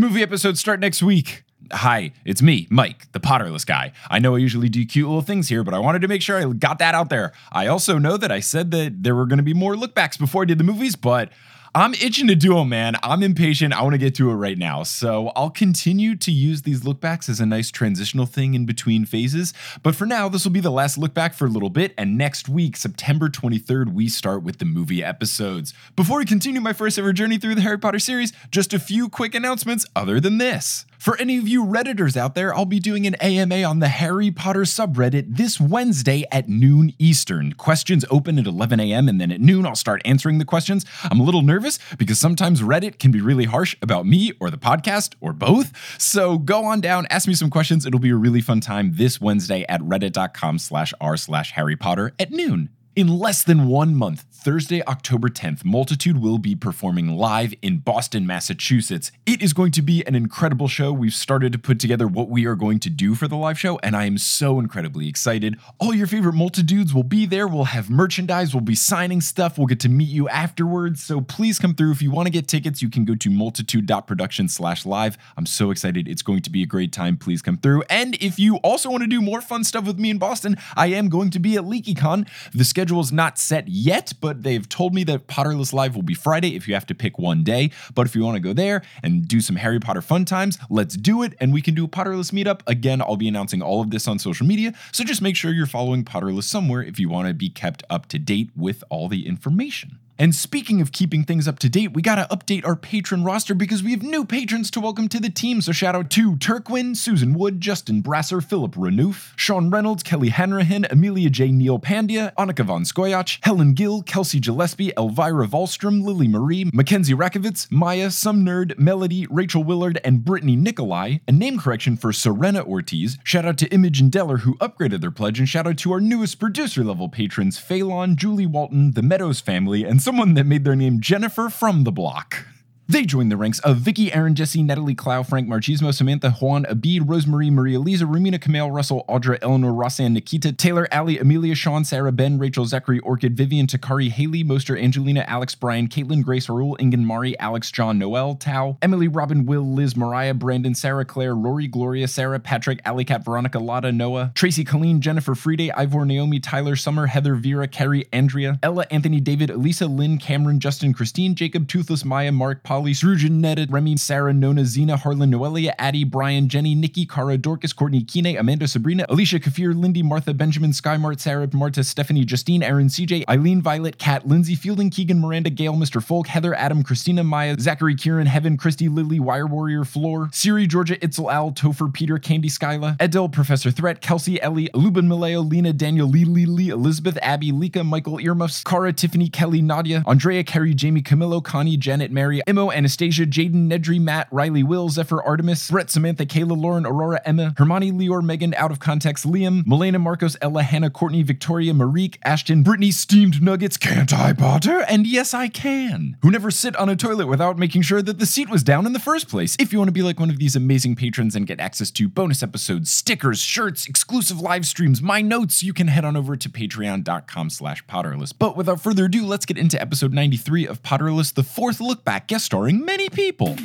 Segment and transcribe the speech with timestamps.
[0.00, 1.44] movie episodes start next week.
[1.72, 3.92] Hi, it's me, Mike, the Potterless guy.
[4.08, 6.38] I know I usually do cute little things here, but I wanted to make sure
[6.38, 7.32] I got that out there.
[7.52, 10.42] I also know that I said that there were going to be more lookbacks before
[10.42, 11.30] I did the movies, but
[11.72, 12.96] I'm itching to do them, man.
[13.00, 13.72] I'm impatient.
[13.72, 14.82] I want to get to it right now.
[14.82, 19.54] So I'll continue to use these lookbacks as a nice transitional thing in between phases.
[19.84, 21.94] But for now, this will be the last look back for a little bit.
[21.96, 25.72] And next week, September 23rd, we start with the movie episodes.
[25.94, 29.08] Before we continue my first ever journey through the Harry Potter series, just a few
[29.08, 30.86] quick announcements other than this.
[31.00, 34.30] For any of you Redditors out there, I'll be doing an AMA on the Harry
[34.30, 37.54] Potter subreddit this Wednesday at noon Eastern.
[37.54, 40.84] Questions open at 11 a.m., and then at noon, I'll start answering the questions.
[41.04, 44.58] I'm a little nervous because sometimes Reddit can be really harsh about me or the
[44.58, 45.72] podcast or both.
[45.98, 47.86] So go on down, ask me some questions.
[47.86, 52.12] It'll be a really fun time this Wednesday at reddit.com slash r slash Harry Potter
[52.18, 52.68] at noon.
[53.00, 58.26] In less than one month, Thursday, October 10th, Multitude will be performing live in Boston,
[58.26, 59.12] Massachusetts.
[59.26, 60.92] It is going to be an incredible show.
[60.94, 63.78] We've started to put together what we are going to do for the live show,
[63.82, 65.58] and I am so incredibly excited.
[65.78, 67.46] All your favorite Multitudes will be there.
[67.46, 71.02] We'll have merchandise, we'll be signing stuff, we'll get to meet you afterwards.
[71.02, 71.92] So please come through.
[71.92, 75.18] If you want to get tickets, you can go to multitude.production slash live.
[75.36, 76.08] I'm so excited.
[76.08, 77.18] It's going to be a great time.
[77.18, 77.82] Please come through.
[77.90, 80.86] And if you also want to do more fun stuff with me in Boston, I
[80.88, 82.26] am going to be at LeakyCon.
[82.54, 86.14] The schedule is not set yet, but they've told me that Potterless Live will be
[86.14, 87.70] Friday if you have to pick one day.
[87.94, 90.96] But if you want to go there and do some Harry Potter fun times, let's
[90.96, 91.34] do it.
[91.38, 92.62] And we can do a Potterless meetup.
[92.66, 94.74] Again, I'll be announcing all of this on social media.
[94.90, 98.06] So just make sure you're following Potterless somewhere if you want to be kept up
[98.06, 99.98] to date with all the information.
[100.20, 103.82] And speaking of keeping things up to date, we gotta update our patron roster because
[103.82, 105.62] we have new patrons to welcome to the team.
[105.62, 110.86] So shout out to Turquin, Susan Wood, Justin Brasser, Philip Renouf, Sean Reynolds, Kelly Hanrahan,
[110.90, 111.50] Amelia J.
[111.50, 117.72] Neil Pandya, Annika von Skoyach, Helen Gill, Kelsey Gillespie, Elvira Volstrom, Lily Marie, Mackenzie Rakovitz,
[117.72, 121.16] Maya, Some Nerd, Melody, Rachel Willard, and Brittany Nikolai.
[121.28, 123.16] A name correction for Serena Ortiz.
[123.24, 126.38] Shout out to Imogen Deller who upgraded their pledge, and shout out to our newest
[126.38, 131.00] producer level patrons, Phelan, Julie Walton, the Meadows family, and someone that made their name
[131.00, 132.44] Jennifer from the block.
[132.90, 137.08] They joined the ranks of Vicky, Aaron, Jesse, Natalie, Clow, Frank Marchismo, Samantha, Juan, Abid,
[137.08, 142.10] Rosemary, Maria Lisa, Rumina, Kamel, Russell, Audra, Eleanor, Rossan, Nikita, Taylor, Ali, Amelia, Sean, Sarah,
[142.10, 147.04] Ben, Rachel, Zachary, Orchid, Vivian, Takari, Haley, Moster, Angelina, Alex, Brian, Caitlin, Grace, Raul, Ingen,
[147.04, 152.08] Mari, Alex, John, Noel, Tao, Emily, Robin, Will, Liz, Mariah, Brandon, Sarah, Claire, Rory, Gloria,
[152.08, 157.06] Sarah, Patrick, Ali Cat, Veronica, Lada, Noah, Tracy, Colleen, Jennifer, Friday, Ivor, Naomi, Tyler, Summer,
[157.06, 162.32] Heather, Vera, Carrie, Andrea, Ella, Anthony, David, Elisa, Lynn, Cameron, Justin, Christine, Jacob, Toothless, Maya,
[162.32, 167.36] Mark, Polly, Srujan, Ned, Remy, Sarah, Nona, Zena, Harlan, Noelia, Addie, Brian, Jenny, Nikki, Cara,
[167.36, 172.62] Dorcas, Courtney, Kine, Amanda, Sabrina, Alicia, Kafir, Lindy, Martha, Benjamin, Skymart, Sarah, Marta, Stephanie, Justine,
[172.62, 176.02] Aaron, CJ, Eileen, Violet, Kat, Lindsay, Fielding, Keegan, Miranda, Gail, Mr.
[176.02, 180.96] Folk, Heather, Adam, Christina, Maya, Zachary, Kieran, Heaven, Christy, Lily, Wire Warrior, Floor, Siri, Georgia,
[181.00, 186.08] Itzel, Al, Topher, Peter, Candy, Skyla, Edel, Professor Threat, Kelsey, Ellie, Lubin, Maleo, Lena, Daniel,
[186.08, 191.02] Lee, Lee, Lee, Elizabeth, Abby, Lika, Michael, Earmuffs, Cara, Tiffany, Kelly, Nadia, Andrea, Carrie, Jamie,
[191.02, 196.60] Camillo, Connie, Janet, Mary, Anastasia, Jaden, Nedry, Matt, Riley, Will, Zephyr, Artemis, Brett, Samantha, Kayla,
[196.60, 201.22] Lauren, Aurora, Emma, Hermione, Leor, Megan, Out of Context, Liam, Melena, Marcos, Ella, Hannah, Courtney,
[201.22, 204.80] Victoria, Marique, Ashton, Brittany, Steamed Nuggets, Can't I, Potter?
[204.88, 206.16] And yes, I can.
[206.22, 208.92] Who never sit on a toilet without making sure that the seat was down in
[208.92, 209.56] the first place.
[209.60, 212.08] If you want to be like one of these amazing patrons and get access to
[212.08, 216.48] bonus episodes, stickers, shirts, exclusive live streams, my notes, you can head on over to
[216.48, 218.32] patreon.com slash potterless.
[218.36, 222.26] But without further ado, let's get into episode 93 of Potterless, the fourth look back,
[222.26, 223.56] guest starring many people.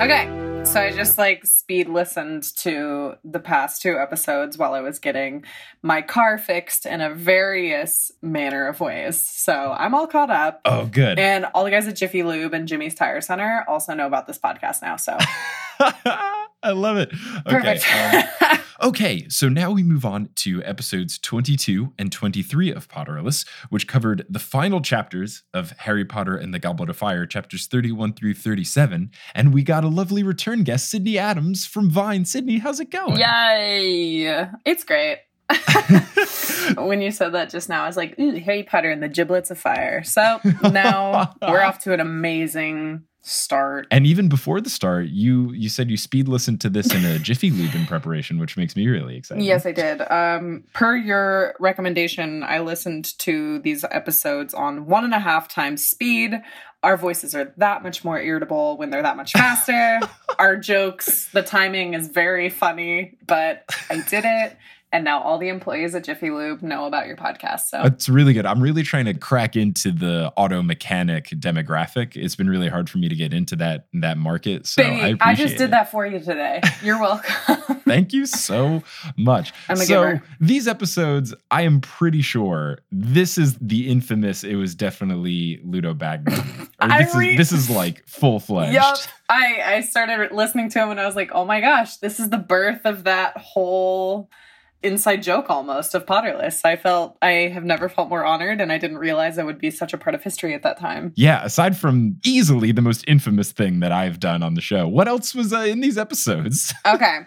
[0.00, 0.35] Okay.
[0.76, 5.42] So I just like speed listened to the past two episodes while I was getting
[5.80, 9.18] my car fixed in a various manner of ways.
[9.18, 10.60] So I'm all caught up.
[10.66, 11.18] Oh, good.
[11.18, 14.38] And all the guys at Jiffy Lube and Jimmy's Tire Center also know about this
[14.38, 14.96] podcast now.
[14.96, 15.16] So
[16.62, 17.12] I love it.
[17.46, 17.78] Okay.
[17.78, 18.42] perfect.
[18.42, 18.58] um,
[18.88, 24.26] okay, so now we move on to episodes 22 and 23 of Potterless, which covered
[24.28, 29.10] the final chapters of Harry Potter and the Goblet of Fire, chapters 31 through 37.
[29.34, 32.24] And we got a lovely return guest, Sydney Adams from Vine.
[32.24, 33.18] Sydney, how's it going?
[33.18, 34.48] Yay.
[34.64, 35.18] It's great.
[36.76, 39.50] when you said that just now, I was like, ooh, Harry Potter and the Giblets
[39.50, 40.02] of Fire.
[40.02, 43.88] So now we're off to an amazing start.
[43.90, 47.18] And even before the start, you you said you speed listened to this in a
[47.26, 49.44] Jiffy Lube in preparation, which makes me really excited.
[49.44, 50.00] Yes, I did.
[50.10, 55.84] Um, per your recommendation, I listened to these episodes on one and a half times
[55.84, 56.40] speed.
[56.82, 59.98] Our voices are that much more irritable when they're that much faster.
[60.38, 64.56] Our jokes, the timing is very funny, but I did it.
[64.92, 67.62] And now all the employees at Jiffy Lube know about your podcast.
[67.66, 68.46] So It's really good.
[68.46, 72.16] I'm really trying to crack into the auto mechanic demographic.
[72.16, 74.66] It's been really hard for me to get into that that market.
[74.66, 75.70] So I Baby, appreciate I, just did it.
[75.72, 76.60] that for you today.
[76.82, 77.80] You're welcome.
[77.86, 78.82] Thank you so
[79.16, 79.52] much.
[79.68, 80.22] I'm a so giver.
[80.40, 84.44] these episodes, I am pretty sure this is the infamous.
[84.44, 86.68] It was definitely Ludo Bagman.
[86.80, 88.74] I this, re- is, this is like full fledged.
[88.74, 88.96] Yep.
[89.28, 92.30] I, I started listening to him and I was like, oh my gosh, this is
[92.30, 94.30] the birth of that whole
[94.82, 96.64] inside joke almost of Potterless.
[96.64, 99.70] I felt I have never felt more honored and I didn't realize I would be
[99.70, 101.12] such a part of history at that time.
[101.16, 105.08] Yeah, aside from easily the most infamous thing that I've done on the show, what
[105.08, 106.72] else was uh, in these episodes?
[106.86, 107.20] Okay.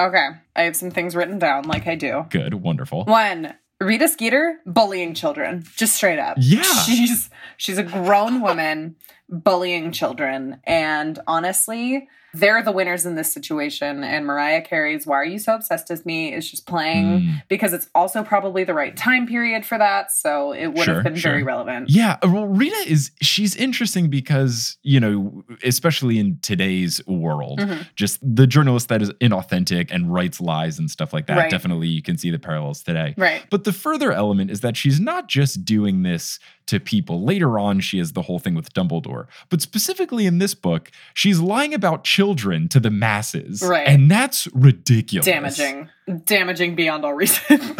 [0.00, 0.28] Okay.
[0.54, 2.24] I have some things written down like I do.
[2.30, 3.04] Good, wonderful.
[3.04, 6.36] One, Rita Skeeter bullying children, just straight up.
[6.40, 6.62] Yeah.
[6.62, 8.96] She's she's a grown woman
[9.28, 12.08] bullying children and honestly,
[12.40, 16.04] they're the winners in this situation and Mariah Carey's Why Are You So Obsessed with
[16.06, 17.42] Me is just playing Mm.
[17.48, 21.04] because it's also probably the right time period for that, so it would Sure, have
[21.04, 21.88] been very relevant.
[21.90, 27.86] Yeah, uh, well, Rita is she's interesting because you know, especially in today's world, Mhm.
[27.94, 31.36] just the journalist that is inauthentic and writes lies and stuff like that.
[31.38, 31.50] Right.
[31.50, 33.14] Definitely, you can see the parallels today.
[33.16, 33.42] Right.
[33.50, 37.24] But the further element is that she's not just doing this to people.
[37.24, 39.26] Later on, she has the whole thing with Dumbledore.
[39.50, 43.62] But specifically in this book, she's lying about children to the masses.
[43.62, 43.86] Right.
[43.86, 45.26] And that's ridiculous.
[45.26, 45.88] Damaging.
[46.24, 47.58] Damaging beyond all reason.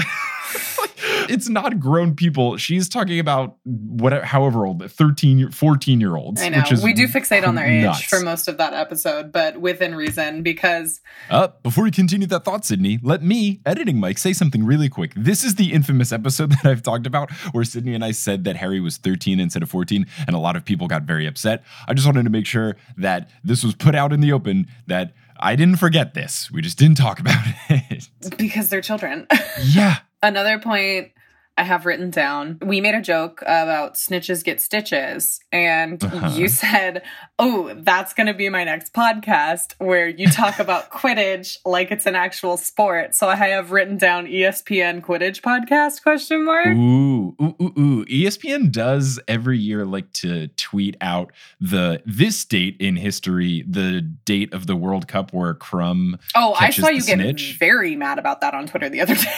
[1.28, 2.56] it's not grown people.
[2.56, 6.42] She's talking about whatever, however old, 13, 14 year olds.
[6.42, 6.58] I know.
[6.58, 8.02] Which is We do fixate on their age nuts.
[8.04, 11.00] for most of that episode, but within reason because
[11.30, 15.12] Uh, before we continue that thought, Sydney, let me, editing Mike, say something really quick.
[15.16, 18.56] This is the infamous episode that I've talked about where Sydney and I said that
[18.56, 21.62] Harry was 13 instead of 14, and a lot of people got very upset.
[21.86, 25.12] I just wanted to make sure that this was put out in the open, that
[25.38, 26.50] I didn't forget this.
[26.50, 28.08] We just didn't talk about it.
[28.38, 29.26] because they're children.
[29.62, 29.98] yeah.
[30.22, 31.12] Another point
[31.58, 32.58] I have written down.
[32.60, 36.28] We made a joke about snitches get stitches, and Uh-huh.
[36.36, 37.02] you said,
[37.38, 42.04] "Oh, that's going to be my next podcast where you talk about Quidditch like it's
[42.04, 46.66] an actual sport." So I have written down ESPN Quidditch podcast question mark.
[46.68, 48.04] Ooh, ooh, ooh, ooh.
[48.04, 54.52] ESPN does every year like to tweet out the this date in history, the date
[54.52, 56.18] of the World Cup where Krum.
[56.34, 59.30] Oh, I saw you get very mad about that on Twitter the other day.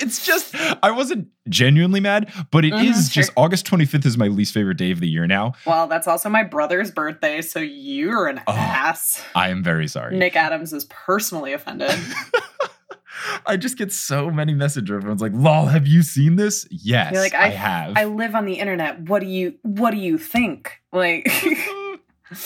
[0.00, 3.34] it's just I wasn't genuinely mad, but it is Mhm, just sure.
[3.36, 5.52] August 25th is my least favorite day of the year now.
[5.66, 8.52] well, that's also my brother's birthday, so you're an Oh.
[8.54, 9.22] ass.
[9.34, 10.16] I am very sorry.
[10.16, 11.90] Nick Adams is personally offended.
[13.46, 14.94] I just get so many messages.
[14.94, 17.92] Everyone's like, "Lol, have you seen this?" Yes, You're like, I, I- have.
[17.96, 19.00] I live on the internet.
[19.08, 20.80] What do you what do you think?
[20.92, 21.28] Like
[22.32, 22.38] oh,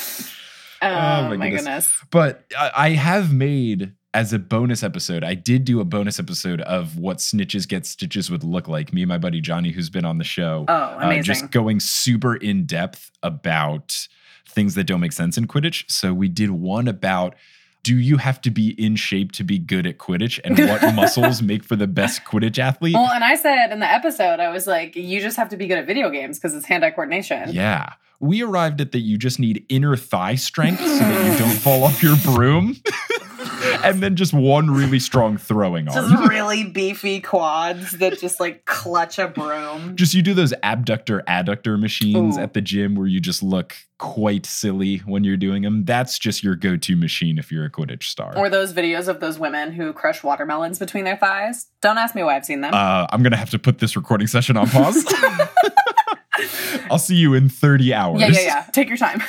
[0.83, 1.63] my my, goodness.
[1.65, 1.93] goodness.
[2.11, 6.61] But I, I have made as a bonus episode, I did do a bonus episode
[6.63, 8.93] of what snitches get stitches would look like.
[8.93, 12.37] Me and my buddy Johnny, who's been on the show, Oh, uh, just going super
[12.37, 14.07] in depth about
[14.47, 15.91] things that don't make sense in Quidditch.
[15.91, 17.35] So we did one about
[17.83, 21.43] do you have to be in shape to be good at Quidditch and what muscles
[21.43, 22.95] make for the best Quidditch athlete?
[22.95, 25.67] well, and I said in the episode, I was like, you just have to be
[25.67, 27.51] good at video games because it's hand eye coordination.
[27.53, 27.95] Yeah.
[28.21, 31.83] We arrived at that you just need inner thigh strength so that you don't fall
[31.83, 32.77] off your broom.
[33.85, 36.11] and then just one really strong throwing arm.
[36.11, 39.97] Just really beefy quads that just like clutch a broom.
[39.97, 42.41] just you do those abductor adductor machines Ooh.
[42.41, 45.85] at the gym where you just look quite silly when you're doing them.
[45.85, 48.37] That's just your go-to machine if you're a Quidditch star.
[48.37, 51.67] Or those videos of those women who crush watermelons between their thighs.
[51.81, 52.75] Don't ask me why I've seen them.
[52.75, 55.05] uh, I'm gonna have to put this recording session on pause.
[56.91, 58.21] I'll see you in 30 hours.
[58.21, 58.67] Yeah, yeah, yeah.
[58.73, 59.23] Take your time.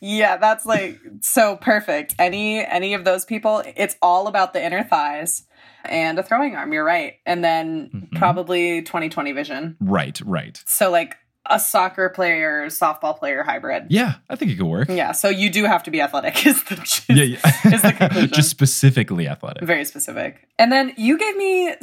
[0.00, 2.14] Yeah, that's like so perfect.
[2.18, 5.44] Any any of those people, it's all about the inner thighs
[5.84, 6.72] and a throwing arm.
[6.72, 7.14] You're right.
[7.26, 8.18] And then Mhm.
[8.18, 9.76] probably 2020 vision.
[9.80, 10.62] Right, right.
[10.66, 13.86] So like a soccer player, softball player hybrid.
[13.88, 14.88] Yeah, I think it could work.
[14.88, 17.04] Yeah, so you do have to be athletic is the.
[17.08, 17.74] Yeah, yeah.
[17.74, 18.30] is the conclusion.
[18.32, 19.64] just specifically athletic.
[19.64, 20.48] very specific.
[20.58, 21.74] And then you gave me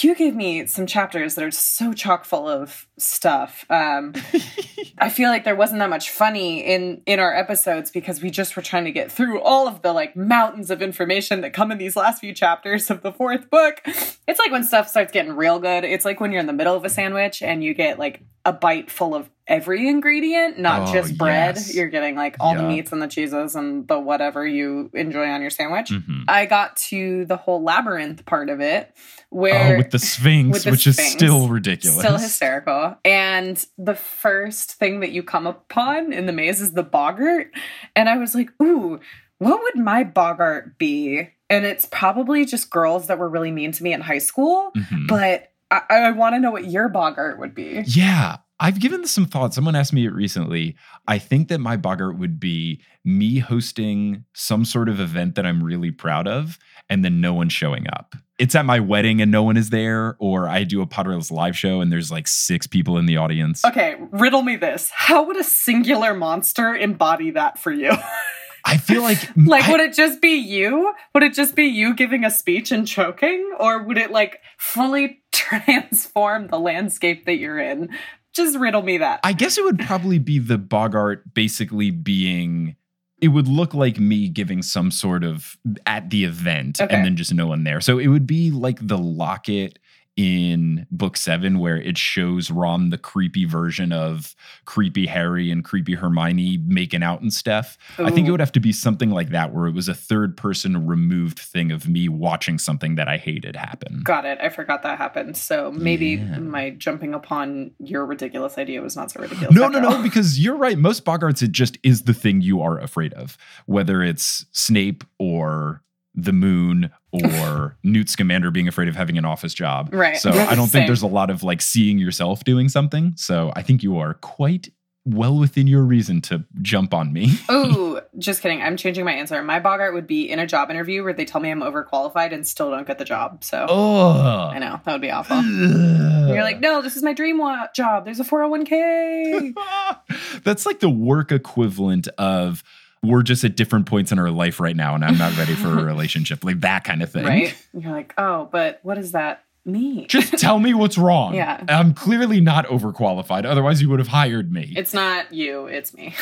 [0.00, 3.64] you gave me some chapters that are so chock full of stuff.
[3.70, 4.14] Um,
[4.98, 8.56] I feel like there wasn't that much funny in in our episodes because we just
[8.56, 11.78] were trying to get through all of the like mountains of information that come in
[11.78, 13.80] these last few chapters of the fourth book.
[14.26, 15.84] It's like when stuff starts getting real good.
[15.84, 18.52] It's like when you're in the middle of a sandwich and you get like a
[18.52, 21.56] bite full of every ingredient, not Oh, just bread.
[21.56, 21.74] yes.
[21.74, 25.40] You're getting like all the meats and the cheeses and the whatever you enjoy on
[25.42, 25.90] your sandwich.
[25.90, 26.24] Mhm.
[26.28, 28.96] I got to the whole labyrinth part of it
[29.28, 30.98] where Oh, with the Sphinx, with the which Sphinx.
[31.00, 31.98] is still ridiculous.
[31.98, 32.96] Still hysterical.
[33.04, 37.50] And the first thing that you come upon in the maze is the boggart.
[37.96, 39.00] And I was like, ooh,
[39.38, 41.28] what would my boggart be?
[41.50, 44.70] And it's probably just girls that were really mean to me in high school.
[44.74, 45.06] Mhm.
[45.08, 47.82] But I, I want to know what your boggart would be.
[47.86, 49.52] Yeah, I've given this some thought.
[49.52, 50.76] Someone asked me it recently.
[51.08, 55.62] I think that my boggart would be me hosting some sort of event that I'm
[55.62, 56.58] really proud of,
[56.88, 58.14] and then no one showing up.
[58.38, 61.56] It's at my wedding and no one is there, or I do a Potterless live
[61.56, 63.64] show and there's like six people in the audience.
[63.64, 64.90] Okay, riddle me this.
[64.92, 67.92] How would a singular monster embody that for you?
[68.64, 70.92] I feel like like, I- would it just be you?
[71.12, 73.54] Would it just be you giving a speech and choking?
[73.60, 77.90] Or would it like fully transform the landscape that you're in?
[78.34, 79.20] Just riddle me that.
[79.22, 82.76] I guess it would probably be the boggart basically being.
[83.20, 86.94] It would look like me giving some sort of at the event Okay.
[86.94, 87.80] and then just no one there.
[87.80, 89.78] So it would be like the locket
[90.16, 95.94] in book seven where it shows Ron the creepy version of creepy Harry and creepy
[95.94, 97.76] Hermione making out and stuff.
[97.98, 98.44] I think it would oh.
[98.44, 101.88] have to be something like that where it was a third person removed thing of
[101.88, 104.02] me watching something that I hated happen.
[104.04, 104.38] Got it.
[104.40, 105.36] I forgot that happened.
[105.36, 106.38] So maybe Yeah.
[106.38, 109.54] my jumping upon your ridiculous idea was not so ridiculous.
[109.54, 110.78] No, no, no, because you're right.
[110.78, 115.82] Most boggarts, it just is the thing you are afraid of, whether it's Snape or
[116.14, 116.90] the moon
[117.22, 119.90] or Newt Scamander being afraid of having an office job.
[119.92, 120.16] Right.
[120.16, 120.80] So I don't Same.
[120.80, 123.14] think there's a lot of like seeing yourself doing something.
[123.16, 124.68] So I think you are quite
[125.06, 127.28] well within your reason to jump on me.
[127.50, 128.62] oh, just kidding.
[128.62, 129.42] I'm changing my answer.
[129.42, 132.46] My boggart would be in a job interview where they tell me I'm overqualified and
[132.46, 133.44] still don't get the job.
[133.44, 134.48] So Oh.
[134.50, 135.42] I know that would be awful.
[135.42, 138.06] You're like, no, this is my dream wa- job.
[138.06, 139.54] There's a 401k.
[140.42, 142.62] That's like the work equivalent of
[143.04, 145.68] we're just at different points in our life right now and I'm not ready for
[145.78, 146.44] a relationship.
[146.44, 147.24] Like that kind of thing.
[147.24, 147.54] right?
[147.72, 150.06] You're like, oh, but what does that mean?
[150.08, 151.34] Just tell me what's wrong.
[151.34, 151.62] Yeah.
[151.68, 153.44] I'm clearly not overqualified.
[153.46, 154.72] Otherwise, you would have hired me.
[154.76, 156.14] it's not you, it's me.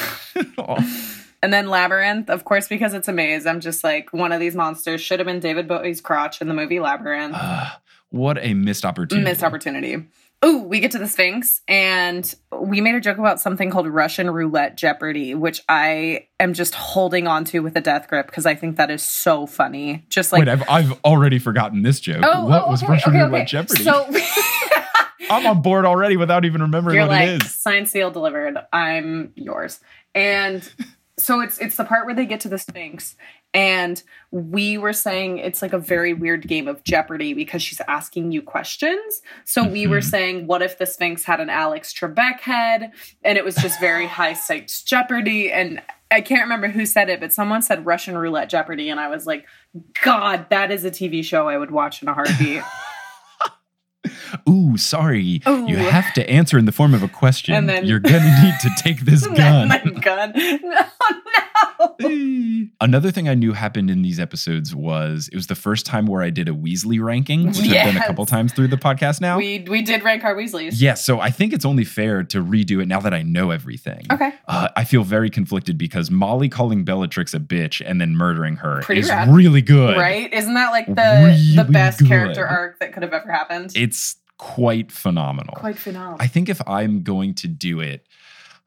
[0.58, 0.76] Oh.
[1.44, 4.54] And then Labyrinth, of course, because it's a maze, I'm just like, one of these
[4.54, 7.34] monsters should have been David Bowie's crotch in the movie Labyrinth.
[7.36, 9.28] Ah, what a missed opportunity.
[9.28, 10.04] Missed opportunity.
[10.44, 14.28] Ooh, we get to the Sphinx, and we made a joke about something called Russian
[14.28, 18.56] roulette Jeopardy, which I am just holding on to with a death grip because I
[18.56, 20.04] think that is so funny.
[20.08, 22.24] Just like, Wait, I've, I've already forgotten this joke.
[22.24, 23.46] oh, what oh, was okay, Russian okay, Roulette okay.
[23.46, 23.84] Jeopardy?
[23.84, 24.10] So
[25.30, 27.54] I'm on board already without even remembering you're what like, it is.
[27.54, 28.58] sign, seal, delivered.
[28.72, 29.78] I'm yours.
[30.14, 30.68] And
[31.18, 33.16] so it's it's the part where they get to the Sphinx,
[33.54, 38.32] and we were saying it's like a very weird game of Jeopardy because she's asking
[38.32, 39.20] you questions.
[39.44, 40.04] So we were Mhm.
[40.10, 42.92] saying, what if the Sphinx had an Alex Trebek head?
[43.22, 45.52] And it was just very high stakes Jeopardy.
[45.52, 49.08] And I can't remember who said it, but someone said Russian roulette Jeopardy, and I
[49.08, 49.46] was like,
[50.02, 52.62] God, that is a TV show I would watch in a heartbeat.
[54.48, 55.40] Ooh, sorry.
[55.46, 55.66] Ooh.
[55.68, 57.54] You have to answer in the form of a question.
[57.54, 59.68] And then- You're going to need to take this gun.
[59.68, 60.32] My gun.
[61.04, 61.42] Oh no.
[62.80, 66.22] Another thing I knew happened in these episodes was it was the first time where
[66.22, 69.38] I did a Weasley ranking, which I've done a couple times through the podcast now.
[69.38, 70.74] We we did rank our Weasleys.
[70.76, 74.06] Yes, so I think it's only fair to redo it now that I know everything.
[74.10, 74.32] Okay.
[74.48, 78.80] Uh, I feel very conflicted because Molly calling Bellatrix a bitch and then murdering her
[78.82, 79.32] Pretty is rad.
[79.32, 79.96] really good.
[79.96, 80.32] Right?
[80.32, 82.08] Isn't that like the the best good.
[82.08, 83.72] character arc that could have ever happened?
[83.74, 85.54] It's quite phenomenal.
[85.54, 86.16] Quite phenomenal.
[86.20, 88.06] I think if I'm going to do it,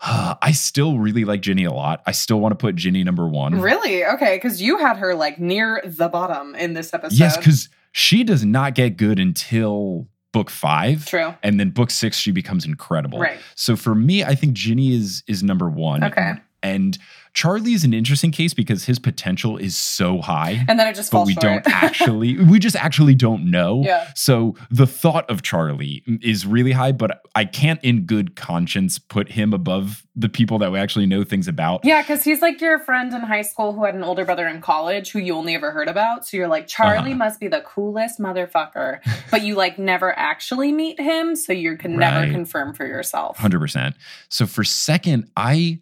[0.07, 2.01] I still really like Ginny a lot.
[2.05, 3.59] I still want to put Ginny number one.
[3.59, 4.05] really?
[4.05, 7.17] Okay, because you had her like near the bottom in this episode.
[7.17, 11.05] Yes, because she does not get good until book five.
[11.05, 11.33] true.
[11.43, 13.19] And then book six, she becomes incredible.
[13.19, 13.39] Right.
[13.55, 16.03] So for me, I think Ginny is is number one.
[16.03, 16.33] Okay.
[16.61, 16.97] And
[17.35, 20.65] Charlie is an interesting case because his potential is so high.
[20.67, 21.43] And then it just but we short.
[21.43, 24.07] don't actually we just actually don't know Yeah.
[24.15, 29.31] so the thought of charlie is really high but i can't in good conscience put
[29.33, 32.79] him above the people that we actually know things about yeah, because he's like your
[32.79, 35.71] friend in high school who had an older brother in college who you only ever
[35.71, 36.25] heard about.
[36.25, 37.15] So you're like, Charlie Uh-huh.
[37.17, 38.99] must be the coolest motherfucker.
[39.31, 43.37] but you like never actually meet him, so you can never confirm for yourself.
[43.37, 43.93] 100%
[44.29, 45.79] so for second i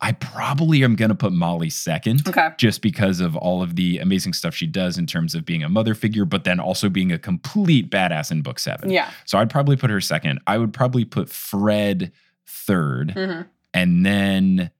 [0.00, 2.48] i probably am going to put molly second Okay.
[2.58, 5.68] just because of all of the amazing stuff she does in terms of being a
[5.68, 9.10] mother figure but then also being a complete badass in book seven Yeah.
[9.24, 12.12] so i'd probably put her second i would probably put fred
[12.46, 13.42] third hmm
[13.74, 14.70] and then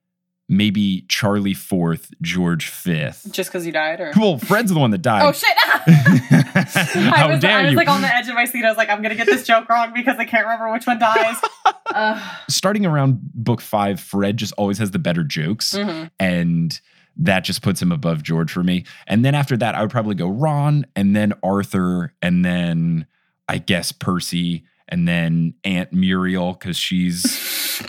[0.49, 3.27] maybe Charlie Fourth, George Fifth.
[3.31, 5.23] Just because he died, or Well, Fred's the one that died.
[5.23, 5.49] oh shit!
[5.87, 7.77] I was, dare I was you?
[7.77, 8.63] like on the edge of my seat.
[8.65, 10.99] I was like, I'm gonna get this joke wrong because I can't remember which one
[10.99, 11.37] dies.
[11.93, 15.73] uh, Starting around book five, Fred just always has the better jokes.
[15.73, 16.09] mhm.
[16.19, 16.79] and
[17.19, 18.85] that just puts him above George for me.
[19.07, 23.07] And then after that, I would probably go Ron, and then Arthur, and then
[23.49, 27.23] I guess Percy, and then Aunt Muriel because she's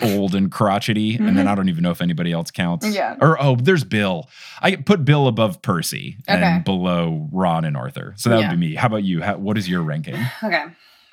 [0.03, 1.17] old and crotchety.
[1.17, 2.87] And then I don't even know if anybody else counts.
[2.87, 2.95] Mm-hmm.
[2.95, 3.17] Yeah.
[3.21, 4.29] Or oh, there's Bill.
[4.61, 6.41] I put Bill above Percy Okay.
[6.43, 8.15] and below Ron and Arthur.
[8.17, 8.51] So that Yeah.
[8.51, 8.75] would be me.
[8.75, 9.23] How about you?
[9.23, 10.17] How, what is your ranking?
[10.43, 10.65] Okay,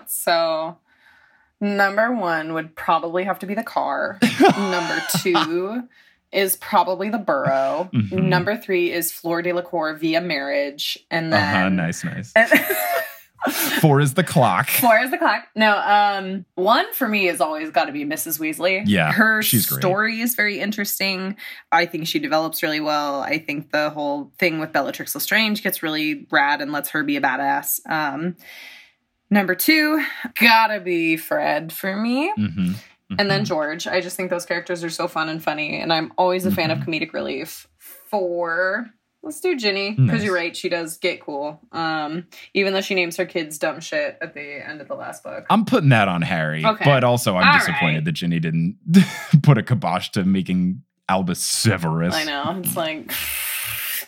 [0.08, 0.78] so
[1.62, 4.20] number one would probably have to be the car.
[4.58, 5.84] number two
[6.32, 7.90] is probably the burrow.
[7.94, 8.24] Mhm.
[8.24, 11.70] Number three is Fleur de la Cour via marriage, and Uh then huh.
[11.70, 12.34] Nice, nice.
[12.36, 12.50] and-
[13.82, 14.68] Four is the clock.
[14.70, 15.46] Four is the clock.
[15.56, 18.40] No, um, one for me has always got to be Mrs.
[18.40, 18.84] Weasley.
[18.86, 19.82] Yeah, her she's great.
[19.82, 21.36] story is very interesting.
[21.72, 23.22] I think she develops really well.
[23.22, 27.18] I think the whole thing with Bellatrix Lestrange gets really rad and lets her be
[27.18, 27.80] a badass.
[27.90, 28.36] Um,
[29.30, 30.04] number two,
[30.40, 32.32] gotta be Fred for me.
[32.36, 32.72] hmm
[33.20, 33.86] And then George.
[33.86, 36.72] I just think those characters are so fun and funny, and I'm always a fan
[36.72, 36.86] of Mhm.
[36.88, 37.68] comedic relief.
[37.78, 38.90] Four,
[39.26, 40.24] let's do Ginny because Nice.
[40.24, 41.60] you're right, she does get cool.
[41.74, 45.24] Um, even though she names her kids dumb shit at the end of the last
[45.24, 45.46] book.
[45.50, 46.86] I'm putting that on Harry, Okay.
[46.86, 48.06] but also I'm All disappointed right.
[48.06, 48.78] that Ginny didn't
[49.44, 52.16] put a kibosh to making Albus Severus.
[52.16, 53.12] I know it's like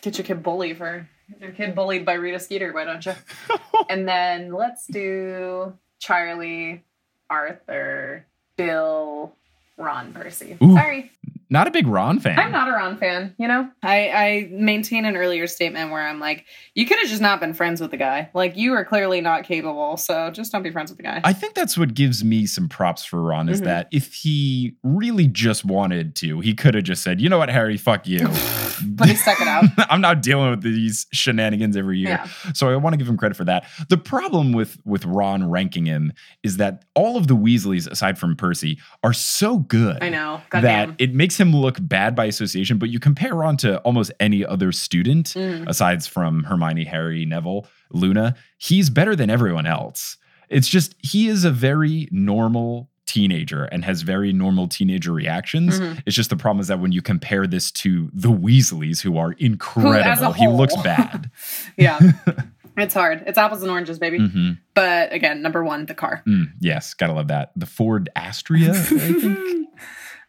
[0.01, 1.09] get your kid bullied for
[1.41, 3.13] your kid bullied by Rita Skeeter, why don't you?
[3.89, 6.83] and then let's do Charlie,
[7.29, 9.33] Arthur, Bill,
[9.77, 10.57] Ron, Percy.
[10.63, 10.73] Ooh.
[10.73, 11.11] Sorry.
[11.49, 12.37] Not a big Ron fan.
[12.37, 13.69] I'm not a Ron fan, you know?
[13.81, 17.53] I, I maintain an earlier statement where I'm like, you could have just not been
[17.53, 18.29] friends with the guy.
[18.33, 21.21] Like, you are clearly not capable, so just don't be friends with the guy.
[21.23, 23.65] I think that's what gives me some props for Ron is Mhm.
[23.65, 27.49] that if he really just wanted to, he could have just said, "You know what,
[27.49, 28.19] Harry, fuck you."
[28.85, 29.63] but he stuck it out.
[29.89, 32.09] I'm not dealing with these shenanigans every year.
[32.09, 32.27] Yeah.
[32.53, 33.65] So I want to give him credit for that.
[33.89, 36.11] The problem with with Ron ranking him
[36.43, 40.03] is that all of the Weasleys, aside from Percy, are so good.
[40.03, 40.41] I know.
[40.51, 40.95] that Goddamn.
[40.99, 44.71] it makes him look bad by association, but you compare Ron to almost any other
[44.71, 45.67] student, Mm.
[45.67, 50.17] aside from Hermione, Harry, Neville, Luna, he's better than everyone else.
[50.49, 55.79] It's just he is a very normal teenager and has very normal teenager reactions.
[55.79, 56.01] Mhm.
[56.05, 59.31] It's just the problem is that when you compare this to the Weasleys, who are
[59.33, 61.29] incredible, he looks bad.
[61.77, 61.97] Yeah.
[62.77, 63.23] it's hard.
[63.25, 64.19] It's apples and oranges, baby.
[64.19, 64.57] Mhm.
[64.73, 66.21] But again, number one, the car.
[66.27, 67.51] Mm, yes, gotta love that.
[67.55, 69.39] The Ford Astria, I think.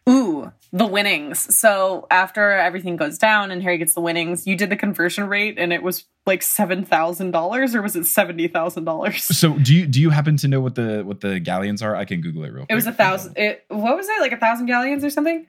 [0.07, 1.55] Ooh, the winnings.
[1.55, 5.57] So after everything goes down and Harry gets the winnings, you did the conversion rate
[5.57, 9.23] and it was like seven thousand dollars or was it seventy thousand dollars?
[9.23, 11.95] So do you do you happen to know what the what the galleons are?
[11.95, 12.67] I can Google it real quick.
[12.69, 13.37] It was a thousand.
[13.37, 15.47] It what was it like a thousand galleons or something?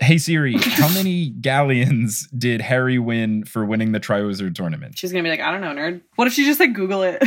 [0.00, 4.98] Hey Siri, how many galleons did Harry win for winning the Triwizard tournament?
[4.98, 6.00] She's gonna be like, I don't know, nerd.
[6.16, 7.22] What if she just like Google it?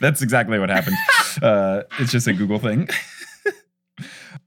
[0.00, 0.96] That's exactly what happened.
[1.42, 2.88] uh, it's just a Google thing.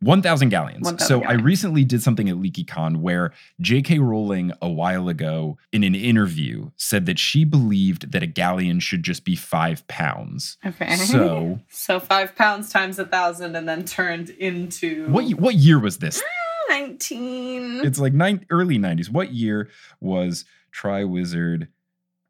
[0.01, 0.83] 1,000 galleons.
[0.83, 3.99] 1,000 so I recently did something at LeakyCon where J.K.
[3.99, 9.03] Rowling a while ago in an interview said that she believed that a galleon should
[9.03, 10.57] just be five pounds.
[10.65, 10.95] Okay.
[10.95, 15.99] So so five pounds times a thousand and then turned into what what year was
[15.99, 16.21] this?
[16.23, 17.85] Ah, nineteen.
[17.85, 19.09] It's like nine, early 90s.
[19.09, 21.67] What year was Triwizard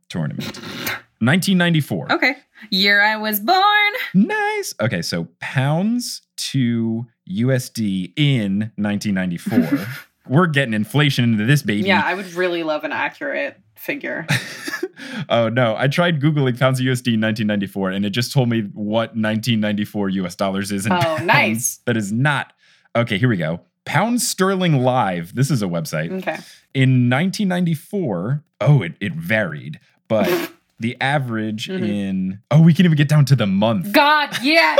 [0.09, 0.57] tournament?
[1.21, 2.11] 1994.
[2.13, 2.35] okay.
[2.71, 3.93] Year I was born.
[4.15, 4.73] Nice.
[4.81, 7.05] Okay, so pounds to
[7.37, 9.87] USD in 1994.
[10.27, 11.87] We're getting inflation into this baby.
[11.87, 14.27] Yeah, I would really love an accurate figure.
[15.29, 18.61] oh no, I tried googling pounds to USD in 1994 and it just told me
[18.73, 21.23] what 1994 US dollars is in Oh, pounds.
[21.23, 21.79] nice.
[21.85, 22.53] That is not.
[22.95, 23.61] Okay, here we go.
[23.85, 25.33] Pound sterling live.
[25.33, 26.11] This is a website.
[26.11, 26.37] Okay.
[26.75, 31.87] In 1994, oh, it, it varied, but the average Mhm.
[31.87, 33.91] in oh, we can even get down to the month.
[33.93, 34.79] God, yes.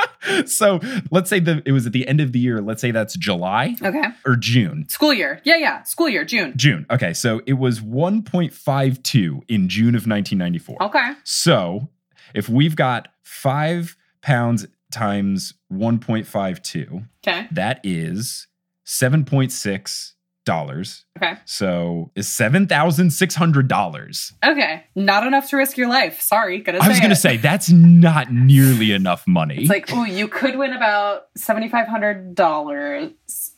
[0.46, 2.60] so let's say that it was at the end of the year.
[2.60, 4.04] Let's say that's July okay.
[4.24, 4.88] or June.
[4.88, 5.40] School year.
[5.44, 5.82] Yeah, yeah.
[5.82, 6.52] School year, June.
[6.56, 6.86] June.
[6.90, 10.82] Okay, so it was 1.52 in June of 1994.
[10.82, 11.12] Okay.
[11.24, 11.88] So
[12.34, 17.46] if we've got five pounds times 1.52, Okay.
[17.50, 18.46] that is
[18.86, 20.11] 7.6
[20.44, 21.04] dollars.
[21.16, 21.34] Okay.
[21.44, 24.32] So is seven thousand six hundred dollars.
[24.44, 24.84] Okay.
[24.96, 26.20] Not enough to risk your life.
[26.20, 26.58] Sorry.
[26.60, 27.16] Gonna I was gonna it.
[27.16, 29.60] say that's not nearly enough money.
[29.60, 33.12] It's like, ooh, you could win about seventy five hundred dollars,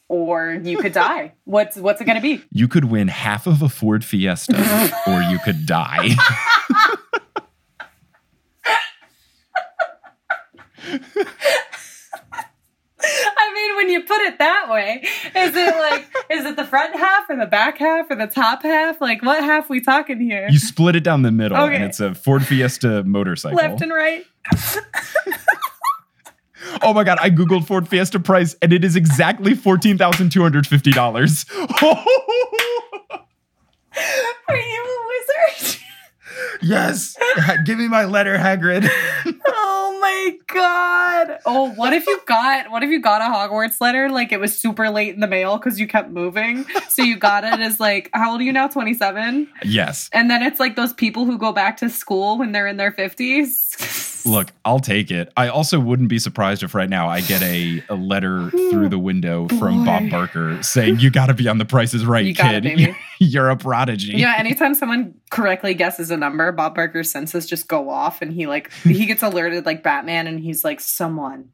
[0.08, 1.34] or you could die.
[1.44, 2.42] What's what's it gonna be?
[2.50, 4.54] you could win half of a Ford Fiesta,
[5.06, 6.10] or you could die.
[13.36, 15.02] I mean, when you put it that way?
[15.36, 18.62] Is it like is it the front half or the back half or the top
[18.62, 19.00] half?
[19.00, 20.48] Like what half we talking here?
[20.50, 21.74] You split it down the middle, Okay.
[21.76, 23.56] and it's a Ford Fiesta motorcycle.
[23.56, 24.24] Left and right.
[26.82, 27.18] oh my god!
[27.20, 31.44] I googled Ford Fiesta price, and it is exactly fourteen thousand two hundred fifty dollars.
[34.48, 35.80] Are you a wizard?
[36.62, 37.16] yes,
[37.64, 38.88] give me my letter, Hagrid.
[40.54, 41.38] Oh god.
[41.46, 44.56] Oh, what if you got what if you got a Hogwarts letter like it was
[44.56, 46.64] super late in the mail cuz you kept moving.
[46.88, 48.68] So you got it as like how old are you now?
[48.68, 49.48] 27?
[49.64, 50.08] yes.
[50.12, 52.92] And then it's like those people who go back to school when they're in their
[52.92, 54.03] 50s.
[54.24, 55.32] Look, I'll take it.
[55.36, 58.98] I also wouldn't be surprised if right now I get a, a letter through the
[58.98, 62.54] window from Bob Barker saying, You got to be on the prices right, You got
[62.54, 62.76] it, kid.
[62.76, 64.14] baby." You're a prodigy.
[64.16, 68.46] Yeah, anytime someone correctly guesses a number, Bob Barker's senses just go off and he
[68.46, 71.50] like he gets alerted like Batman and he's like someone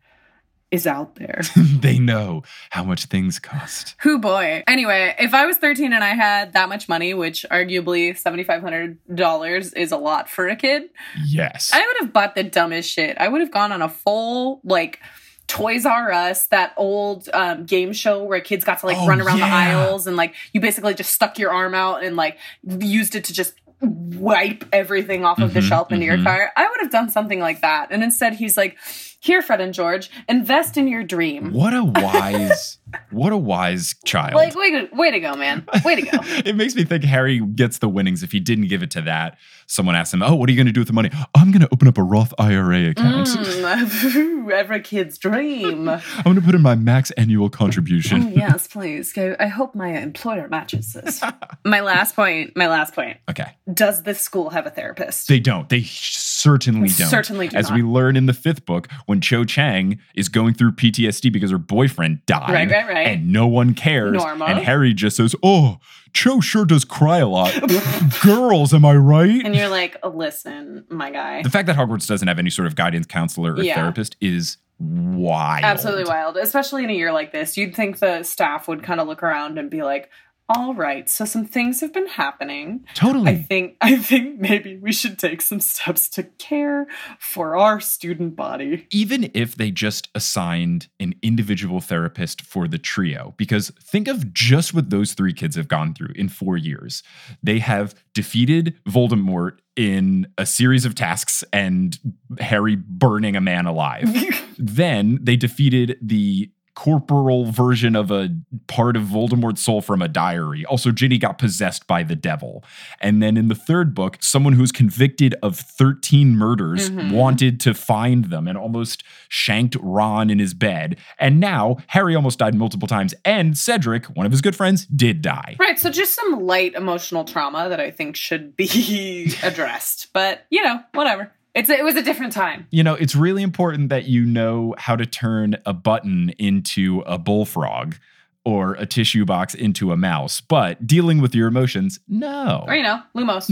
[0.71, 1.43] is out there.
[1.57, 3.97] they know how much things cost.
[4.03, 4.63] Who boy.
[4.67, 9.93] Anyway, if I was 13 and I had that much money, which arguably $7,500 is
[9.93, 10.85] a lot for a kid,
[11.27, 11.71] Yes.
[11.73, 13.17] I would have bought the dumbest shit.
[13.19, 15.01] I would have gone on a full, like,
[15.49, 19.21] Toys R Us, that old um, game show where kids got to like Oh, run
[19.21, 23.17] around the aisles and like you basically just stuck your arm out and like used
[23.17, 26.09] it to just wipe everything off of the Mhm, shelf into mhm.
[26.17, 26.53] your car.
[26.57, 27.89] I would have done something like that.
[27.91, 28.77] And instead, he's like,
[29.21, 32.79] "Here, Fred and George, invest in your dream." what a wise,
[33.11, 34.35] what a wise child.
[34.35, 35.67] Like, way to, way to go, man!
[35.85, 36.19] Way to go!
[36.45, 39.39] it makes me think Harry gets the winnings if he didn't give it to that.
[39.67, 41.63] Someone asked him, "Oh, what are you going to do with the money?" I'm going
[41.63, 43.29] to open up a Roth IRA account.
[43.29, 45.89] Mm, every kid's dream.
[45.89, 48.25] I'm going to put in my max annual contribution.
[48.25, 49.17] Oh, yes, please.
[49.17, 51.23] I hope my employer matches this.
[51.65, 52.57] my last point.
[52.57, 53.19] My last point.
[53.29, 53.55] Okay.
[53.73, 55.29] Does this school have a therapist?
[55.29, 55.69] They don't.
[55.69, 57.09] They certainly don't.
[57.09, 57.77] Certainly do As not.
[57.77, 61.59] we learn in the fifth book, when Cho Chang is going through PTSD because her
[61.59, 62.51] boyfriend died.
[62.51, 63.07] Right, right, right.
[63.09, 64.15] And no one cares.
[64.15, 64.47] Norma.
[64.47, 65.79] And Harry just says, Oh,
[66.13, 67.53] Cho sure does cry a lot.
[68.23, 69.45] Girls, am I right?
[69.45, 71.43] and you're like, listen, my guy.
[71.43, 73.77] the fact that Hogwarts doesn't have any sort of guidance counselor or Yeah.
[73.77, 75.63] therapist is wild.
[75.65, 77.57] Absolutely wild, especially in a year like this.
[77.57, 80.11] You'd think the staff would kind of look around and be like,
[80.57, 82.85] "All right, so some things have been happening.
[82.95, 83.31] Totally.
[83.31, 86.87] I think I think maybe we should take some steps to care
[87.19, 93.35] for our student body." even if they just assigned an individual therapist for the trio,
[93.37, 97.03] because think of just what those three kids have gone through in four years.
[97.43, 101.99] They have defeated Voldemort in a series of tasks and
[102.39, 104.09] Harry burning a man alive.
[104.59, 108.31] then they defeated the corporal version of a
[108.67, 110.65] part of Voldemort's soul from a diary.
[110.65, 112.65] Also, Ginny got possessed by the devil.
[113.03, 117.13] And then in the third book, someone who's convicted of 13 murders Mhm.
[117.13, 120.97] wanted to find them and almost shanked Ron in his bed.
[121.19, 123.15] And now Harry almost died multiple times.
[123.27, 125.57] And Cedric, one of his good friends, did die.
[125.59, 130.07] Right, so just some light emotional trauma that I think should be addressed.
[130.15, 131.31] But, you know, whatever.
[131.55, 132.67] It's it was a different time.
[132.71, 137.19] You know, it's really important that you know how to turn a button into a
[137.19, 137.97] bullfrog
[138.45, 142.65] or a tissue box into a mouse, but dealing with your emotions, no.
[142.67, 143.51] Or you know, Lumos.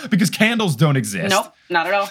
[0.10, 1.30] because candles don't exist.
[1.30, 2.10] Nope, not at all.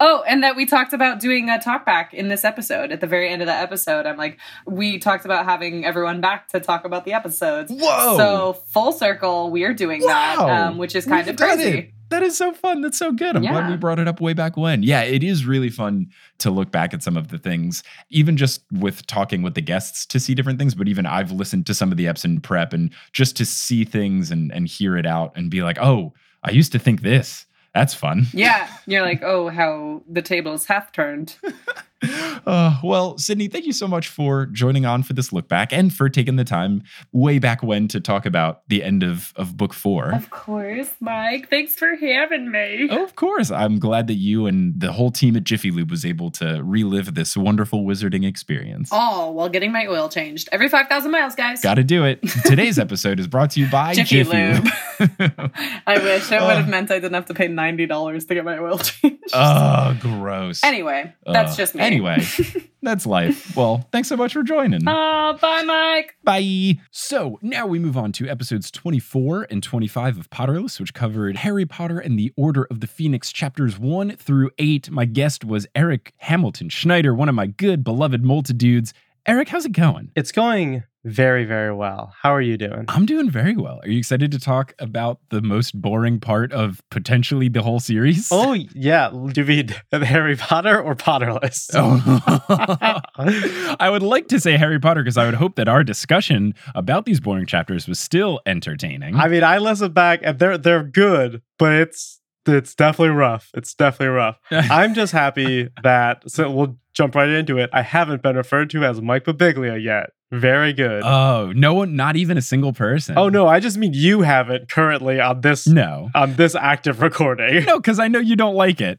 [0.00, 2.92] Oh, and that we talked about doing a talk back in this episode.
[2.92, 6.48] At the very end of the episode, I'm like, we talked about having everyone back
[6.48, 7.72] to talk about the episodes.
[7.72, 8.16] Whoa.
[8.16, 11.94] So full circle, we are doing that, um, which is kind We've of crazy.
[12.10, 12.80] That is so fun.
[12.80, 13.36] That's so good.
[13.36, 14.82] I'm glad we brought it up way back when.
[14.82, 18.62] Yeah, it is really fun to look back at some of the things, even just
[18.72, 20.74] with talking with the guests to see different things.
[20.74, 23.84] But even I've listened to some of the eps in prep and just to see
[23.84, 27.46] things and, and hear it out and be like, oh, I used to think this.
[27.74, 28.26] That's fun.
[28.32, 31.36] Yeah, you're like, oh, how the tables have turned.
[32.02, 35.92] Uh, well, Sydney, thank you so much for joining on for this look back and
[35.92, 36.82] for taking the time
[37.12, 40.12] way back when to talk about the end of, of book four.
[40.14, 41.50] Of course, Mike.
[41.50, 42.88] Thanks for having me.
[42.90, 43.50] Oh, of course.
[43.50, 47.14] I'm glad that you and the whole team at Jiffy Lube was able to relive
[47.14, 48.90] this wonderful wizarding experience.
[48.92, 51.60] All while getting my oil changed every 5,000 miles, guys.
[51.60, 52.20] Got to do it.
[52.44, 54.64] Today's episode is brought to you by Jiffy Jiffy, Lube.
[54.64, 54.72] Lube.
[55.86, 56.46] I wish it Oh.
[56.46, 59.18] would have meant I didn't have to pay $90 to get my oil changed.
[59.32, 60.62] oh, gross.
[60.64, 61.56] anyway, that's Ugh.
[61.58, 61.82] just me.
[61.88, 62.22] Anyway,
[62.82, 63.56] that's life.
[63.56, 64.82] Well, thanks so much for joining.
[64.86, 66.16] Oh, bye, Mike.
[66.22, 66.78] Bye.
[66.90, 71.64] So now we move on to episodes 24 and 25 of Potterless, which covered Harry
[71.64, 74.90] Potter and the Order of the Phoenix, chapters 1 through 8.
[74.90, 78.92] My guest was Eric Hamilton Schneider, one of my good, beloved multitudes.
[79.24, 80.10] Eric, how's it going?
[80.14, 82.12] It's going Very, very well.
[82.20, 82.84] How are you doing?
[82.88, 83.80] I'm doing very well.
[83.82, 88.28] Are you excited to talk about the most boring part of potentially the whole series?
[88.30, 89.10] Oh, yeah.
[89.32, 91.70] Do we Harry Potter or Potterless?
[91.80, 93.00] Oh.
[93.80, 97.06] I would like to say Harry Potter because I would hope that our discussion about
[97.06, 99.14] these boring chapters was still entertaining.
[99.14, 102.17] I mean, I listened back and they're they're good, but it's
[102.48, 103.50] it's definitely rough.
[103.54, 104.38] It's definitely rough.
[104.50, 107.70] I'm just happy that so we'll jump right into it.
[107.72, 110.10] I haven't been referred to as Mike Birbiglia yet.
[110.30, 111.02] Very good.
[111.04, 113.16] oh, no one, not even a single person.
[113.16, 116.10] oh no, I just mean you haven't currently on this No.
[116.14, 117.64] on this active recording.
[117.64, 118.98] No, because I know you don't like it.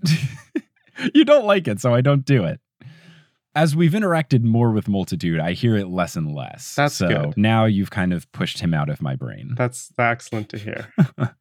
[1.13, 2.59] you don't like it, so I don't do it.
[3.55, 6.75] As we've interacted more with Multitude, I hear it less and less.
[6.75, 7.33] That's so good.
[7.37, 9.53] now you've kind of pushed him out of my brain.
[9.57, 10.93] That's excellent to hear.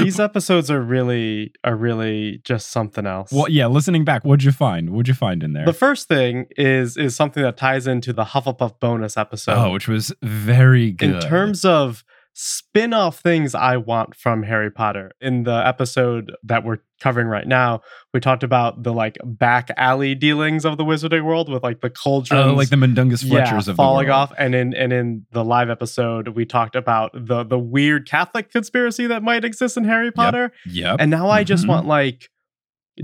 [0.00, 3.30] These episodes are really are really just something else.
[3.32, 4.90] well, yeah, listening back, what'd you find?
[4.90, 5.66] What'd you find in there?
[5.66, 9.52] the first thing is is something that ties into the Hufflepuff bonus episode.
[9.52, 11.16] oh, which was very good.
[11.16, 12.04] in terms of
[12.38, 15.10] spin-off things I want from Harry Potter.
[15.22, 17.80] In the episode that we're covering right now,
[18.12, 21.88] we talked about the like back alley dealings of the wizarding world with like the
[21.88, 22.46] cauldrons.
[22.52, 25.70] Oh, like the Mundungus yeah, Fletchers of falling off, and in and in the live
[25.70, 30.52] episode, we talked about the the weird Catholic conspiracy that might exist in Harry Potter.
[30.66, 30.96] Yep.
[31.00, 31.68] And now I just Mhm.
[31.68, 32.28] want like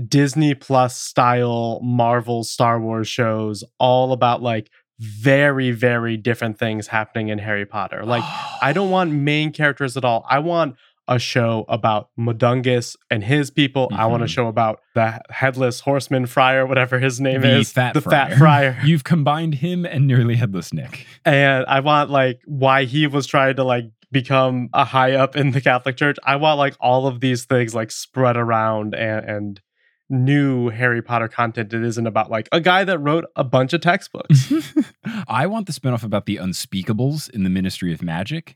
[0.07, 4.69] Disney Plus style Marvel Star Wars shows all about like
[5.03, 8.03] very very different things happening in Harry Potter.
[8.13, 8.23] Like
[8.61, 10.25] I don't want main characters at all.
[10.29, 10.75] I want
[11.07, 13.89] a show about Mundungus and his people.
[13.91, 14.29] I want a Mhm.
[14.29, 18.29] show about the headless horseman friar, whatever his name the is, fat the friar.
[18.29, 18.77] fat friar.
[18.85, 21.05] You've combined him and nearly headless Nick.
[21.25, 25.51] and I want like why he was trying to like become a high up in
[25.51, 26.17] the Catholic Church.
[26.23, 29.61] I want like all of these things like spread around and and
[30.09, 33.81] new Harry Potter content that isn't about like a guy that wrote a bunch of
[33.81, 34.51] textbooks.
[35.27, 38.55] I want the spinoff about the unspeakables in the Ministry of Magic.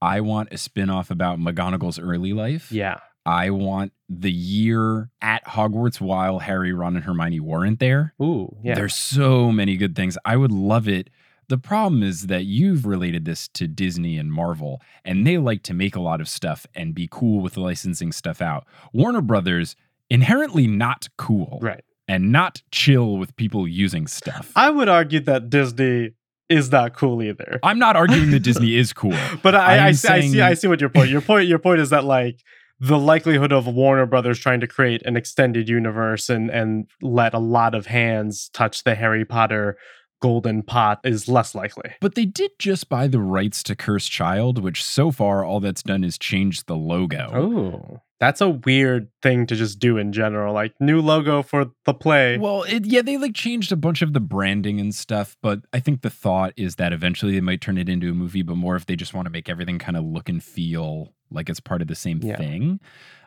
[0.00, 2.70] I want a spinoff about McGonagall's early life.
[2.70, 2.98] yeah.
[3.28, 8.14] I want the year at Hogwarts while Harry, Ron, and Hermione weren't there.
[8.22, 8.76] Ooh, yeah.
[8.76, 10.16] There's so many good things.
[10.24, 11.10] I would love it.
[11.48, 15.74] The problem is that you've related this to Disney and Marvel, and they like to
[15.74, 18.64] make a lot of stuff and be cool with licensing stuff out.
[18.92, 19.74] Warner Brothers,
[20.10, 21.84] inherently not cool right.
[22.08, 24.52] and not chill with people using stuff.
[24.56, 26.12] I would argue that Disney
[26.48, 27.58] is not cool either.
[27.62, 29.16] I'm not arguing that Disney is cool.
[29.42, 31.10] But I, I, see, I see I see what your point.
[31.10, 32.40] Your point your point is that like
[32.78, 37.38] the likelihood of Warner Brothers trying to create an extended universe and and let a
[37.38, 39.76] lot of hands touch the Harry Potter
[40.20, 41.90] golden pot is less likely.
[42.00, 45.82] But they did just buy the rights to Cursed Child, which so far all that's
[45.82, 47.30] done is change the logo.
[47.34, 48.02] Oh.
[48.18, 50.54] That's a weird thing to just do in general.
[50.54, 52.38] Like new logo for the play.
[52.38, 55.80] Well, it, yeah, they like changed a bunch of the branding and stuff, but I
[55.80, 58.74] think the thought is that eventually they might turn it into a movie, but more
[58.76, 61.82] if they just want to make everything kind of look and feel like it's part
[61.82, 62.36] of the same Yeah.
[62.38, 62.80] thing.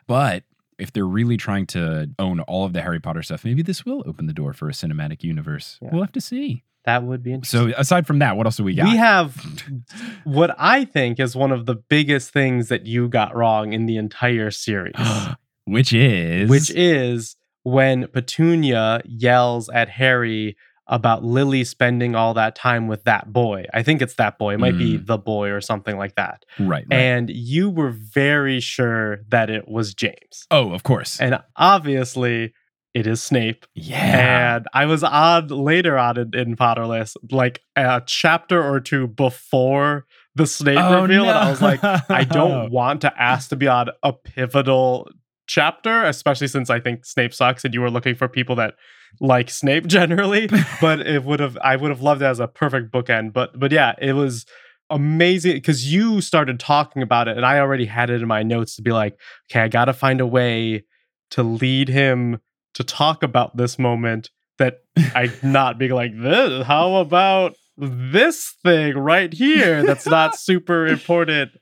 [0.08, 0.42] But
[0.80, 4.02] if they're really trying to own all of the Harry Potter stuff, maybe this will
[4.06, 5.78] open the door for a cinematic universe.
[5.80, 5.90] Yeah.
[5.92, 6.64] We'll have to see.
[6.84, 7.72] that would be interesting.
[7.72, 8.84] So aside from that, what else do we got?
[8.84, 9.36] We have
[10.24, 13.96] what I think is one of the biggest things that you got wrong in the
[13.96, 14.94] entire series.
[15.64, 20.56] which is which is when Petunia yells at Harry
[20.90, 23.64] about Lily spending all that time with that boy.
[23.72, 24.54] I think it's that boy.
[24.54, 25.06] It might be mm.
[25.06, 26.44] the boy or something like that.
[26.58, 26.86] right, right.
[26.90, 30.46] And you were very sure that it was James.
[30.50, 31.20] oh, of course.
[31.20, 32.52] And obviously,
[32.92, 33.66] it is Snape.
[33.74, 34.56] yeah.
[34.56, 40.06] And I was on later on in, in Potterless, like a chapter or two before
[40.34, 41.22] the Snape Oh, reveal.
[41.22, 45.08] And I was like, I don't want to ask to be on a pivotal
[45.46, 48.74] chapter, especially since I think Snape sucks and you were looking for people that
[49.20, 50.48] like Snape generally.
[50.80, 53.32] but it would have I would have loved it as a perfect bookend.
[53.32, 54.46] But but yeah, it was
[54.90, 58.76] amazing because you started talking about it and I already had it in my notes
[58.76, 59.18] to be like,
[59.50, 60.84] okay, I gotta find a way
[61.30, 62.40] to lead him
[62.74, 64.78] to talk about this moment that
[65.14, 66.66] I not being like this.
[66.66, 71.52] How about this thing right here that's not super important?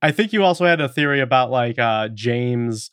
[0.00, 2.90] I think you also had a theory about like uh James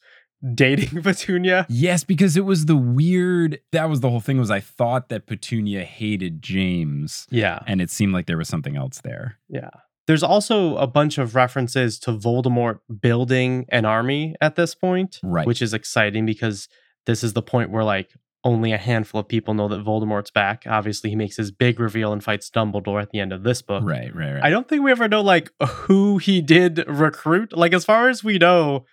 [0.53, 1.65] dating Petunia.
[1.69, 3.60] Yes, because it was the weird.
[3.71, 4.38] That was the whole thing.
[4.38, 7.60] Was I thought that Petunia hated James, Yeah.
[7.67, 9.38] and it seemed like there was something else there.
[9.49, 9.69] Yeah.
[10.08, 15.47] There's also a bunch of references to Voldemort building an army at this point, Right.
[15.47, 16.67] which is exciting because
[17.08, 18.12] this is the point where like
[18.43, 20.65] only a handful of people know that Voldemort's back.
[20.67, 23.84] Obviously, he makes his big reveal and fights Dumbledore at the end of this book.
[23.84, 24.43] Right, right, right.
[24.43, 27.58] I don't think we ever know like who he did recruit.
[27.58, 28.86] Like as far as we know,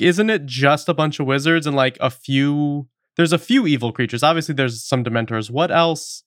[0.00, 3.92] isn't it just a bunch of wizards and like a few there's a few evil
[3.92, 4.22] creatures.
[4.22, 5.50] Obviously there's some dementors.
[5.50, 6.22] What else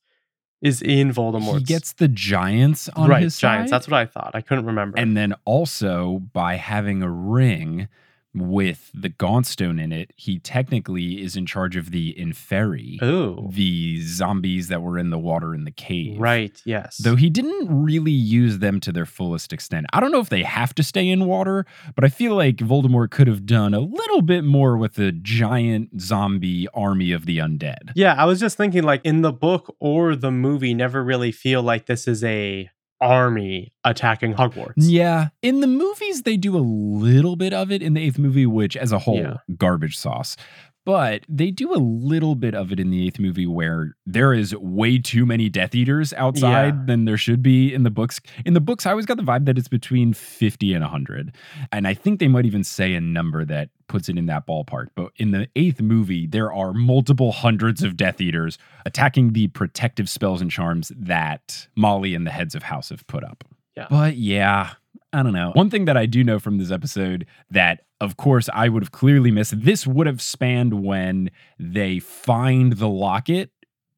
[0.62, 1.60] is in Voldemort.
[1.60, 3.72] He gets the giants on right, his giants.
[3.72, 3.76] side.
[3.76, 4.32] That's what I thought.
[4.34, 4.98] I couldn't remember.
[4.98, 7.88] And then also by having a ring
[8.34, 13.50] with the Gauntstone in it, he technically is in charge of the Inferi, Ooh.
[13.52, 16.20] the zombies that were in the water in the cave.
[16.20, 16.98] Right, yes.
[16.98, 19.86] Though he didn't really use them to their fullest extent.
[19.92, 21.66] I don't know if they have to stay in water,
[21.96, 26.00] but I feel like Voldemort could have done a little bit more with the giant
[26.02, 27.92] zombie army of the undead.
[27.96, 31.62] yeah, I was just thinking like in the book or the movie never really feel
[31.62, 32.70] like this is a
[33.02, 34.74] army attacking Hogwarts.
[34.78, 38.46] Yeah, in the movies they do a little bit of it in the eighth movie,
[38.46, 39.38] which as a whole Yeah.
[39.58, 40.38] garbage sauce.
[40.86, 44.56] But they do a little bit of it in the eighth movie where there is
[44.56, 46.84] way too many Death Eaters outside Yeah.
[46.88, 48.20] than there should be in the books.
[48.46, 51.36] In the books, I always got the vibe that it's between 50 and 100.
[51.72, 54.88] And I think they might even say a number that puts it in that ballpark.
[54.96, 60.10] But in the eighth movie, there are multiple hundreds of Death Eaters attacking the protective
[60.10, 63.44] spells and charms that Molly and the heads of house have put up.
[63.78, 63.88] Yeah.
[63.90, 64.72] But yeah,
[65.14, 65.52] I don't know.
[65.54, 68.92] One thing that I do know from this episode that, of course, I would have
[68.92, 69.54] clearly missed.
[69.62, 73.52] This would have spanned when they find the locket,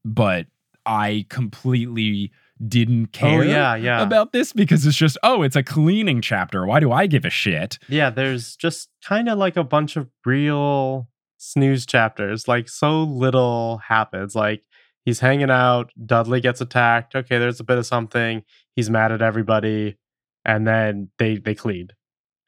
[0.04, 0.48] but
[0.86, 2.32] I completely
[2.68, 4.02] didn't oh, care Oh yeah, yeah.
[4.02, 6.66] about this because it's just, oh, it's a cleaning chapter.
[6.66, 7.78] Why do I give a shit?
[7.90, 12.48] yeah, there's just kind of like a bunch of real snooze chapters.
[12.48, 14.36] Like so little happens.
[14.36, 14.64] Like
[15.06, 17.16] he's hanging out, Dudley gets attacked.
[17.16, 18.44] Okay, there's a bit of something.
[18.76, 19.98] He's mad at everybody,
[20.46, 21.90] and then they they clean.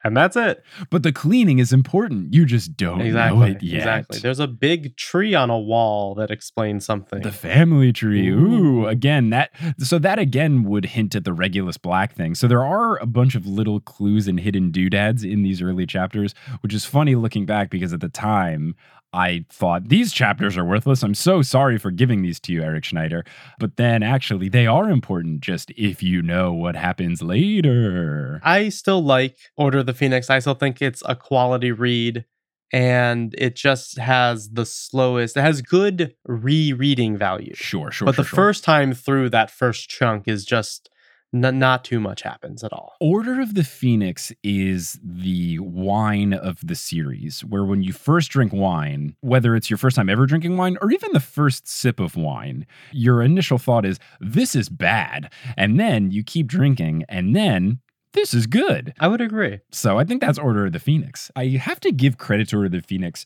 [0.05, 0.63] And that's it.
[0.91, 2.31] But the cleaning is important.
[2.31, 3.51] You just don't know exactly.
[3.51, 3.77] it yet.
[3.79, 4.19] Exactly.
[4.19, 7.23] There's a big tree on a wall that explains something.
[7.23, 8.29] The family tree.
[8.29, 8.83] Ooh.
[8.83, 8.87] Ooh.
[8.87, 12.35] again, that so that again would hint at the Regulus Black thing.
[12.35, 16.35] So there are a bunch of little clues and hidden doodads in these early chapters,
[16.61, 18.75] which is funny looking back because at the time
[19.15, 21.01] I thought these chapters are worthless.
[21.01, 23.23] I'm so sorry for giving these to you, Eric Schneider.
[23.59, 28.41] But then actually they are important just if you know what happens later.
[28.43, 30.29] I still like Order of the Phoenix.
[30.29, 32.25] I still think it's a quality read
[32.73, 37.53] and it just has the slowest, it has good rereading value.
[37.55, 38.05] Sure, sure.
[38.05, 38.35] but sure, the sure.
[38.35, 40.89] first time through that first chunk is just
[41.33, 42.95] n- not too much happens at all.
[42.99, 48.51] Order of the Phoenix is the wine of the series, where when you first drink
[48.51, 52.15] wine, whether it's your first time ever drinking wine or even the first sip of
[52.15, 55.31] wine, your initial thought is, this is bad.
[55.55, 57.79] And then you keep drinking, and then
[58.15, 58.93] this is good.
[58.99, 59.59] I would agree.
[59.71, 61.29] So I think that's Order of the Phoenix.
[61.35, 63.25] I have to give credit to Order of the Phoenix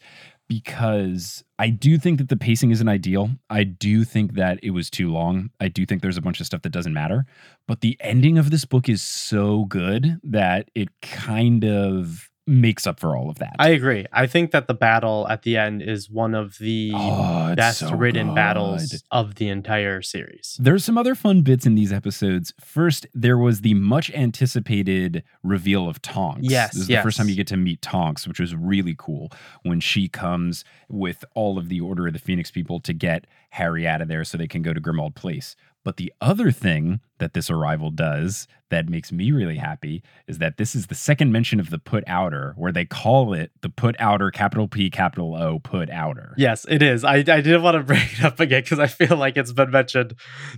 [0.49, 3.29] because I do think that the pacing isn't ideal.
[3.49, 5.51] I do think that it was too long.
[5.59, 7.25] I do think there's a bunch of stuff that doesn't matter.
[7.67, 12.99] But the ending of this book is so good that it kind of makes up
[12.99, 13.55] for all of that.
[13.59, 14.05] I agree.
[14.11, 17.93] I think that the battle at the end is one of the Oh, best so
[17.95, 18.35] written good.
[18.35, 20.57] battles of the entire series.
[20.59, 22.53] There's some other fun bits in these episodes.
[22.59, 26.41] First, there was the much anticipated reveal of Tonks.
[26.43, 29.31] Yes, This is the first time you get to meet Tonks, which was really cool
[29.63, 33.87] when she comes with all of the Order of the Phoenix people to get Harry
[33.87, 35.55] out of there so they can go to Grimmauld Place.
[35.85, 40.57] But the other thing that this arrival does that makes me really happy is that
[40.57, 43.95] this is the second mention of the put outer, where they call it the put
[43.99, 46.33] outer, capital P, capital O, put outer.
[46.37, 47.03] Yes, it is.
[47.03, 49.71] I, I didn't want to bring it up again because I feel like it's been
[49.71, 50.15] mentioned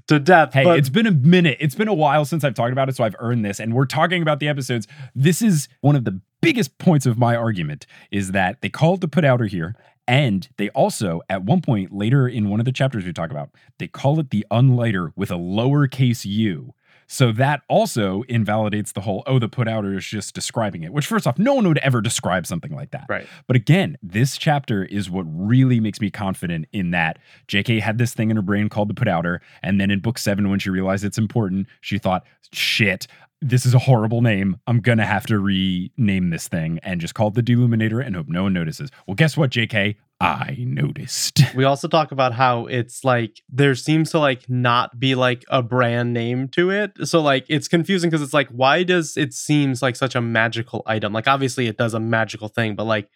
[0.07, 0.53] to death.
[0.53, 1.57] Hey, but it's been a minute.
[1.59, 3.59] It's been a while since I've talked about it, so I've earned this.
[3.59, 4.87] And we're talking about the episodes.
[5.15, 9.01] This is one of the biggest points of my argument is that they call it
[9.01, 9.75] the put outer here.
[10.07, 13.49] And they also, at one point later in one of the chapters we talk about,
[13.77, 16.73] they call it the unlighter with a lowercase u.
[17.07, 21.05] So that also invalidates the whole, oh, the put outer is just describing it, which,
[21.05, 23.05] first off, no one would ever describe something like that.
[23.09, 23.27] right.
[23.47, 28.13] But again, this chapter is what really makes me confident in that JK had this
[28.13, 29.41] thing in her brain called the put outer.
[29.61, 33.07] And then in book seven, when she realized it's important, she thought, shit,
[33.41, 34.57] this is a horrible name.
[34.67, 38.15] I'm going to have to rename this thing and just call it the Deluminator and
[38.15, 38.91] hope no one notices.
[39.07, 39.95] Well, guess what, JK?
[40.19, 41.41] I noticed.
[41.55, 45.63] We also talk about how it's like there seems to like not be like a
[45.63, 46.91] brand name to it.
[47.07, 50.83] So like it's confusing because it's like why does it seems like such a magical
[50.85, 51.11] item?
[51.11, 53.09] Like obviously it does a magical thing, but like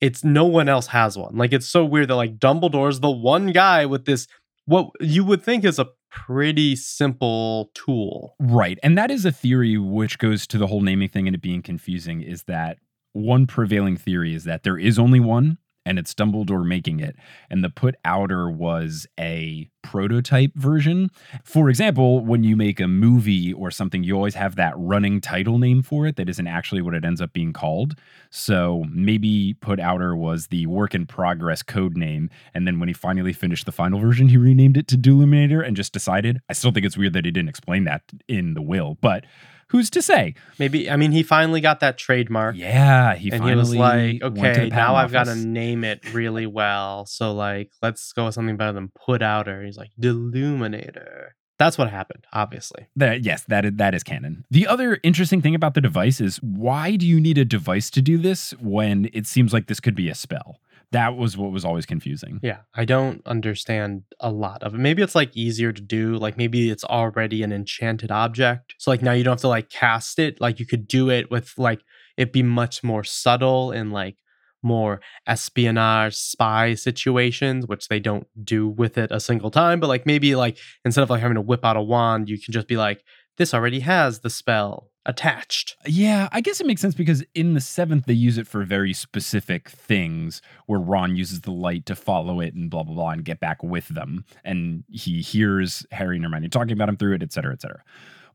[0.00, 1.36] it's no one else has one.
[1.36, 4.28] Like it's so weird that like Dumbledore's the one guy with this
[4.64, 8.34] what you would think is a pretty simple tool.
[8.38, 8.78] Right.
[8.82, 11.62] And that is a theory which goes to the whole naming thing and it being
[11.62, 12.78] confusing is that
[13.12, 17.16] one prevailing theory is that there is only one and it's Dumbledore making it.
[17.48, 21.08] And the put outer was a prototype version.
[21.42, 25.58] For example, when you make a movie or something, you always have that running title
[25.58, 27.94] name for it that isn't actually what it ends up being called.
[28.28, 32.28] So maybe put outer was the work in progress code name.
[32.52, 35.74] And then when he finally finished the final version, he renamed it to Deluminator and
[35.74, 36.42] just decided.
[36.50, 39.24] I still think it's weird that he didn't explain that in the will, but
[39.68, 40.34] who's to say?
[40.58, 42.56] Maybe I mean he finally got that trademark.
[42.56, 47.06] Yeah, he and he was like, okay, now I've got to name it really well.
[47.06, 49.64] So like, let's go with something better than put outer.
[49.64, 51.30] He's like Deluminator.
[51.58, 52.86] That's what happened, obviously.
[52.94, 54.44] That yes, that is, that is canon.
[54.48, 58.00] The other interesting thing about the device is why do you need a device to
[58.00, 60.60] do this when it seems like this could be a spell?
[60.92, 62.40] That was what was always confusing.
[62.42, 64.78] Yeah, I don't understand a lot of it.
[64.78, 66.16] Maybe it's like easier to do.
[66.16, 68.74] Like maybe it's already an enchanted object.
[68.78, 70.40] So like now you don't have to like cast it.
[70.40, 71.80] Like you could do it with like
[72.16, 74.16] it be much more subtle and like
[74.62, 79.80] more espionage spy situations, which they don't do with it a single time.
[79.80, 82.52] But like maybe like instead of like having to whip out a wand, you can
[82.52, 83.04] just be like,
[83.36, 85.76] this already has the spell attached.
[85.86, 88.92] Yeah, I guess it makes sense because in the seventh they use it for very
[88.92, 93.24] specific things where Ron uses the light to follow it and blah blah blah and
[93.24, 94.24] get back with them.
[94.44, 97.82] And he hears Harry and Hermione talking about him through it, et cetera, et cetera.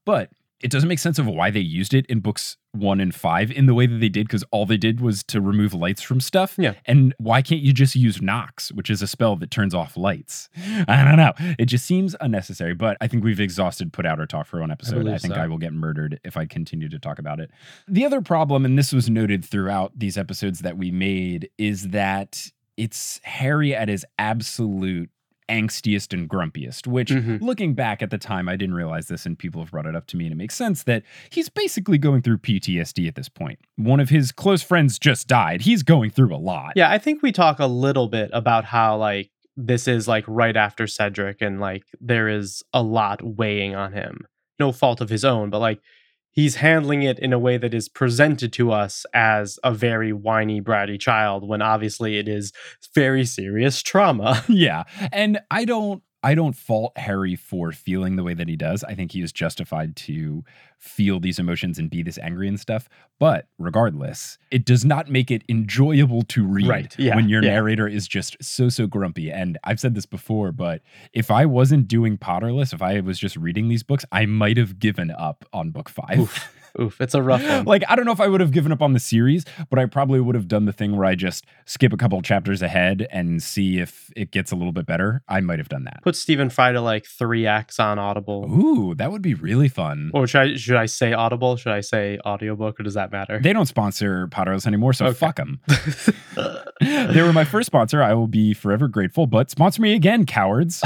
[0.06, 0.30] But
[0.64, 3.68] it doesn't make sense of why they used it in books one and five in
[3.68, 6.56] the way that they did, because all they did was to remove lights from stuff.
[6.58, 6.74] Yeah.
[6.86, 10.50] And why can't you just use Nox, which is a spell that turns off lights?
[10.88, 11.34] I don't know.
[11.60, 15.02] It just seems unnecessary, but I think we've exhausted put outer talk for one episode.
[15.02, 15.42] I, believe think so.
[15.42, 17.52] I will get murdered if I continue to talk about it.
[17.88, 22.52] The other problem, and this was noted throughout these episodes that we made, is that
[22.76, 25.12] it's Harry at his absolute
[25.50, 27.42] angstiest and grumpiest, which Mhm.
[27.42, 30.08] looking back at the time, I didn't realize this, and people have brought it up
[30.08, 33.60] to me, and it makes sense that he's basically going through PTSD at this point.
[33.76, 35.62] One of his close friends just died.
[35.62, 36.74] He's going through a lot.
[36.76, 40.58] Yeah, I think we talk a little bit about how like this is like right
[40.58, 44.26] after Cedric and like there is a lot weighing on him.
[44.60, 45.80] No fault of his own, but like
[46.34, 50.62] he's handling it in a way that is presented to us as a very whiny,
[50.62, 52.52] bratty child when obviously it is
[52.94, 54.44] very serious trauma.
[54.50, 58.84] yeah and i don't i don't fault harry for feeling the way that he does.
[58.84, 60.44] I think he is justified to
[60.80, 62.90] feel these emotions and be this angry and stuff.
[63.20, 67.52] But regardless it does not make it enjoyable to read Right, yeah, when your yeah.
[67.52, 69.32] narrator is just so so grumpy.
[69.32, 70.82] And i've said this before but
[71.14, 74.80] if i wasn't doing potterless if i was just reading these books i might have
[74.80, 76.50] given up on book five
[76.82, 77.00] Oof.
[77.00, 77.66] It's a rough one.
[77.66, 79.86] like I don't know if I would have given up on the series, but I
[79.86, 83.42] probably would have done the thing where I just skip a couple chapters ahead and
[83.44, 85.22] see if it gets a little bit better.
[85.28, 86.02] I might have done that.
[86.02, 88.46] Put Stephen Fry to like three acts on Audible.
[88.52, 90.10] Ooh, that would be really fun.
[90.14, 91.58] Or should I should I say Audible?
[91.58, 93.40] Should I say audiobook or does that matter?
[93.40, 95.14] They don't sponsor Potterless anymore, so Okay.
[95.18, 95.60] fuck them.
[96.82, 98.02] they were my first sponsor.
[98.02, 100.84] I will be forever grateful, but sponsor me again, cowards.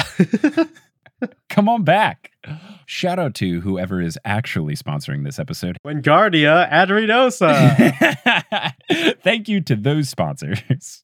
[1.49, 2.31] Come on back.
[2.89, 5.77] Shout out to whoever is actually sponsoring this episode.
[5.85, 7.61] Wingardia Adrenosa.
[9.21, 11.03] Thank you to those sponsors.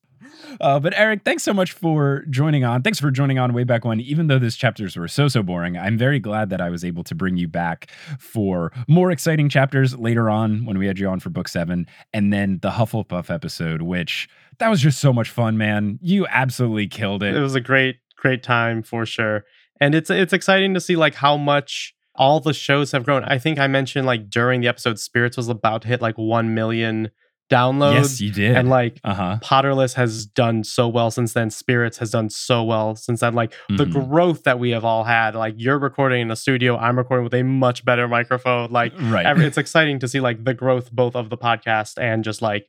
[0.62, 2.84] Uh, but Eric, thanks so much for joining on.
[2.84, 4.00] Thanks for joining on way back when.
[4.00, 7.04] Even though those chapters were so so boring, I'm very glad that I was able
[7.04, 11.20] to bring you back for more exciting chapters later on when we had you on
[11.20, 14.30] for book seven, and then the Hufflepuff episode, which
[14.60, 16.00] that was just so much fun, man.
[16.02, 17.36] You absolutely killed it.
[17.36, 19.44] it was a great great time for sure
[19.80, 23.38] and it's it's exciting to see like how much all the shows have grown i
[23.40, 27.10] think i mentioned like during the episode spirits was about to hit like 1 million
[27.50, 28.56] downloads yes, you did.
[28.56, 29.38] and like uh huh.
[29.44, 33.54] potterless has done so well since then spirits has done so well since then like
[33.68, 34.08] the Mhm.
[34.10, 37.34] growth that we have all had like you're recording in a studio i'm recording with
[37.34, 39.26] a much better microphone like Right.
[39.26, 42.68] every, it's exciting to see like the growth both of the podcast and just like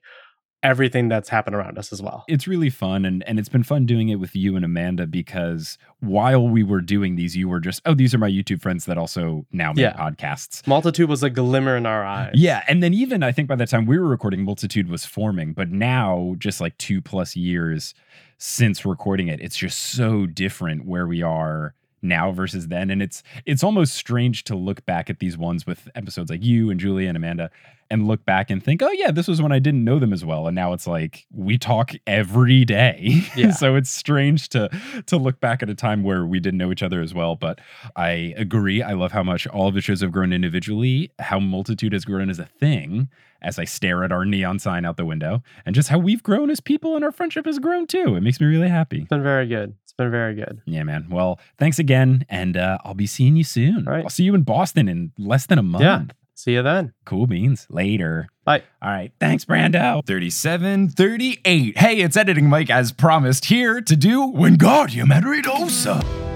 [0.64, 3.86] everything that's happened around us as well it's really fun and and it's been fun
[3.86, 7.80] doing it with you and Amanda because while we were doing these you were just
[7.86, 9.92] oh these are my YouTube friends that also now make Yeah.
[9.96, 10.66] podcasts.
[10.66, 13.66] multitude was a glimmer in our eyes Yeah, and then even I think by the
[13.66, 17.94] time we were recording Multitude was forming, but now just like 2 plus years
[18.38, 21.74] since recording it it's just so different where we are
[22.04, 25.88] now versus then and it's it's almost strange to look back at these ones with
[25.94, 27.50] episodes like you and Julia and Amanda
[27.90, 30.24] and look back and think, oh yeah, this was when I didn't know them as
[30.24, 33.22] well, and now it's like we talk every day.
[33.36, 33.50] Yeah.
[33.50, 34.68] so it's strange to
[35.06, 37.36] to look back at a time where we didn't know each other as well.
[37.36, 37.60] But
[37.96, 38.82] I agree.
[38.82, 42.30] I love how much all of the shows have grown individually, how multitude has grown
[42.30, 43.08] as a thing.
[43.42, 46.48] As I stare at our neon sign out the window, and just how we've grown
[46.48, 48.16] as people and our friendship has grown too.
[48.16, 49.00] It makes me really happy.
[49.00, 49.74] It's been very good.
[49.94, 50.60] It's been very good.
[50.64, 51.06] Yeah, man.
[51.08, 53.86] Well, thanks again, and uh, I'll be seeing you soon.
[53.86, 54.02] All right.
[54.02, 55.84] I'll see you in Boston in less than a month.
[55.84, 56.02] Yeah.
[56.34, 56.92] See you then.
[57.04, 57.68] Cool beans.
[57.70, 58.26] Later.
[58.42, 58.64] Bye.
[58.82, 59.12] All right.
[59.20, 60.04] Thanks, Brando.
[60.04, 61.78] 37, 38.
[61.78, 66.33] Hey, it's Editing Mike as promised here to do Wingardium Adridosa.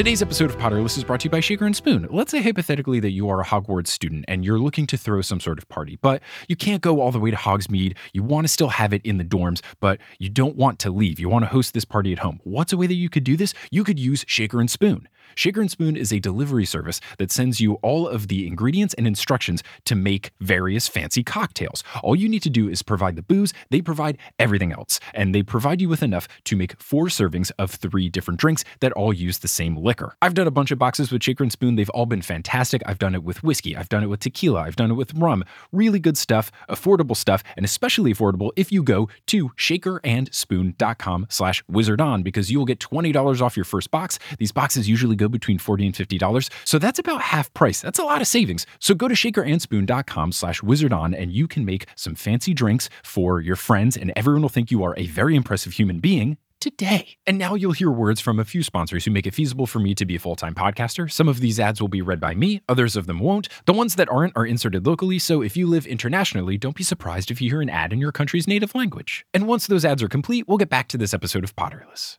[0.00, 2.08] Today's episode of Potterless is brought to you by Shaker and Spoon.
[2.10, 5.40] Let's say hypothetically that you are a Hogwarts student and you're looking to throw some
[5.40, 7.98] sort of party, but you can't go all the way to Hogsmeade.
[8.14, 11.20] You want to still have it in the dorms, but you don't want to leave.
[11.20, 12.40] You want to host this party at home.
[12.44, 13.52] What's a way that you could do this?
[13.70, 15.06] You could use Shaker and Spoon.
[15.34, 19.06] Shaker and Spoon is a delivery service that sends you all of the ingredients and
[19.06, 21.82] instructions to make various fancy cocktails.
[22.02, 25.42] All you need to do is provide the booze, they provide everything else, and they
[25.42, 29.38] provide you with enough to make four servings of three different drinks that all use
[29.38, 30.16] the same liquor.
[30.22, 32.82] I've done a bunch of boxes with Shaker and Spoon, they've all been fantastic.
[32.86, 35.44] I've done it with whiskey, I've done it with tequila, I've done it with rum.
[35.72, 42.22] Really good stuff, affordable stuff, and especially affordable if you go to shakerandspoon.com slash wizardon
[42.22, 44.18] because you will get $20 off your first box.
[44.38, 46.50] These boxes usually go between 40 and $50.
[46.64, 47.80] So that's about half price.
[47.80, 48.66] That's a lot of savings.
[48.78, 53.56] So go to shakerandspoon.com slash wizardon and you can make some fancy drinks for your
[53.56, 57.16] friends and everyone will think you are a very impressive human being today.
[57.26, 59.94] And now you'll hear words from a few sponsors who make it feasible for me
[59.94, 61.10] to be a full time podcaster.
[61.10, 63.48] Some of these ads will be read by me, others of them won't.
[63.66, 67.30] The ones that aren't are inserted locally, so if you live internationally, don't be surprised
[67.30, 69.24] if you hear an ad in your country's native language.
[69.34, 72.18] And once those ads are complete, we'll get back to this episode of Potterless.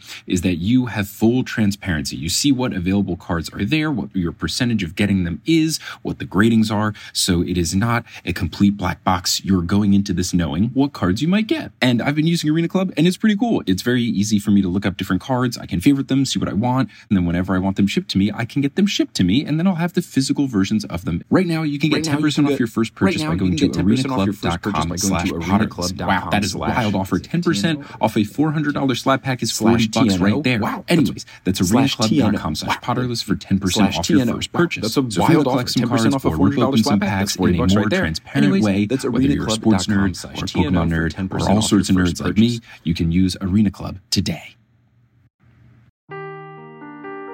[0.27, 2.15] is that you have full transparency.
[2.15, 6.19] You see what available cards are there, what your percentage of getting them is, what
[6.19, 6.93] the gradings are.
[7.13, 9.43] So it is not a complete black box.
[9.43, 11.71] You're going into this knowing what cards you might get.
[11.81, 13.63] And I've been using Arena Club and it's pretty cool.
[13.65, 15.57] It's very easy for me to look up different cards.
[15.57, 16.89] I can favorite them, see what I want.
[17.09, 19.23] And then whenever I want them shipped to me, I can get them shipped to
[19.23, 21.23] me and then I'll have the physical versions of them.
[21.29, 23.69] Right now, you can get Right 10% off your first purchase right by going to
[23.69, 26.07] can get 10% off your first purchase arenaclub.com slash potterclub.
[26.07, 27.19] Wow, that is a wild offer.
[27.19, 30.59] 10% off a $400 slab pack is 40 Slash bucks right there.
[30.59, 30.85] Wow.
[30.87, 32.57] Anyways, that's Slash arenaclub.com TNO.
[32.57, 34.33] slash potterless for 10% Slash off your TNO.
[34.35, 34.59] first Wow.
[34.59, 34.81] purchase.
[34.81, 35.51] That's a so if you wild want offer.
[35.53, 37.37] collect some 10% cards off a or rip $400 open some slab pack, packs that's
[37.37, 37.99] 40 in a more right there.
[38.01, 40.89] transparent Anyways, way, that's whether you're a sports arenaclub.com nerd slash or a TNO Pokemon
[40.89, 43.99] for nerd or all sorts of nerds first like me, you can use Arena Club
[44.09, 44.55] today.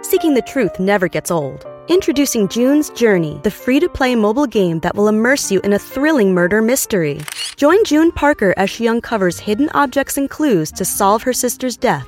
[0.01, 1.65] Seeking the truth never gets old.
[1.89, 5.79] Introducing June's Journey, the free to play mobile game that will immerse you in a
[5.79, 7.21] thrilling murder mystery.
[7.55, 12.07] Join June Parker as she uncovers hidden objects and clues to solve her sister's death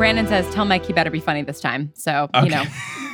[0.00, 2.44] Brandon says, "Tell Mike he better be funny this time." So Okay.
[2.46, 2.64] you know,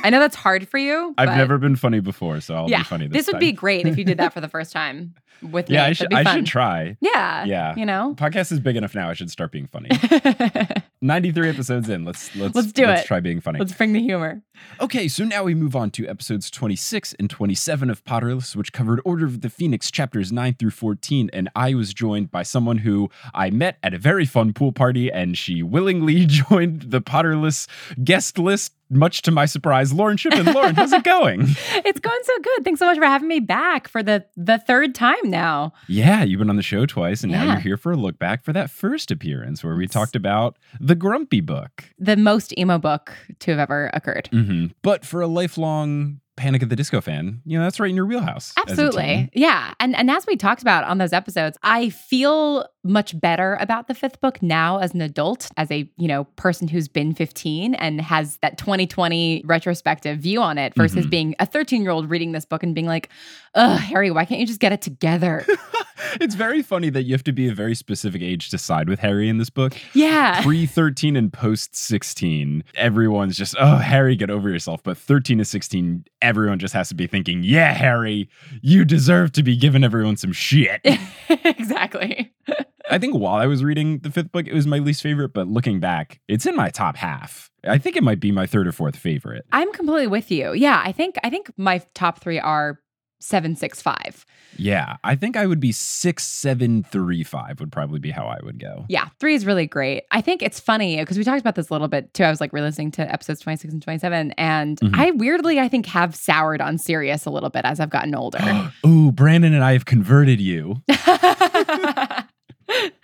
[0.05, 1.13] I know that's hard for you.
[1.17, 3.39] I've never been funny before, so I'll yeah, be funny this, would time.
[3.41, 5.83] be great if you did that for the first time with Yeah, me.
[5.83, 6.13] Yeah, I should.
[6.13, 6.95] I should try.
[7.01, 7.75] Yeah, Yeah.
[7.75, 8.15] you know.
[8.17, 9.09] Podcast is big enough now.
[9.09, 9.89] I should start being funny.
[11.01, 12.05] Ninety-three episodes in.
[12.05, 13.07] Let's let's Let's do let's it.
[13.07, 13.59] try being funny.
[13.59, 14.41] Let's bring the humor.
[14.81, 18.99] Okay, so now we move on to episodes 26 and 27 of Potterless, which covered
[19.05, 21.29] Order of the Phoenix chapters 9 through 14.
[21.31, 25.11] And I was joined by someone who I met at a very fun pool party,
[25.11, 27.67] and she willingly joined the Potterless
[28.03, 29.93] guest list, much to my surprise.
[29.93, 30.51] Lauren Shippen.
[30.51, 31.41] Lauren, how's it going?
[31.85, 32.63] It's going so good.
[32.65, 35.73] Thanks so much for having me back for the the third time now.
[35.87, 38.43] Yeah, you've been on the show twice, and now you're here for a look back
[38.43, 40.57] for that first appearance where we talked about
[40.87, 41.83] the Grumpy book.
[41.99, 44.29] The most emo book to have ever occurred.
[44.31, 47.95] hmm But for a lifelong Panic at the Disco fan, you know, that's right in
[47.95, 48.53] your wheelhouse.
[48.57, 48.85] as a teen.
[48.85, 49.29] Absolutely.
[49.33, 49.73] Yeah.
[49.81, 53.93] And and as we talked about on those episodes, I feel much better about the
[53.93, 57.99] fifth book now as an adult, as a, you know, person who's been 15 and
[57.99, 61.09] has that 2020 retrospective view on it versus Mhm.
[61.09, 63.09] being a 13-year-old reading this book and being like,
[63.55, 65.45] "Ugh, Harry, why can't you just get it together?"
[66.21, 68.99] it's very funny that you have to be a very specific age to side with
[68.99, 69.75] Harry in this book.
[69.93, 70.41] yeah.
[70.43, 74.81] Pre 13 and post 16, everyone's just, oh, Harry, get over yourself.
[74.81, 78.29] But 13 to 16, everyone just has to be thinking, yeah, Harry,
[78.61, 80.81] you deserve to be giving everyone some shit.
[81.29, 82.33] exactly.
[82.89, 85.47] I think while I was reading the fifth book, it was my least favorite, but
[85.47, 87.49] looking back, it's in my top half.
[87.65, 89.45] I think it might be my third or fourth favorite.
[89.51, 90.53] I'm completely with you.
[90.53, 92.79] Yeah, I think I think my top 3 are
[93.19, 94.25] 765.
[94.57, 98.37] Yeah, I think I would be six, seven, three, five would probably be how I
[98.43, 98.85] would go.
[98.89, 100.03] Yeah, three is really great.
[100.11, 102.23] I think it's funny because we talked about this a little bit too.
[102.23, 104.91] I was like re-listening to episodes 26 and 27, and Mhm.
[104.95, 108.39] I weirdly, I think, have soured on Sirius a little bit as I've gotten older.
[108.85, 110.81] Ooh, Brandon and I have converted you.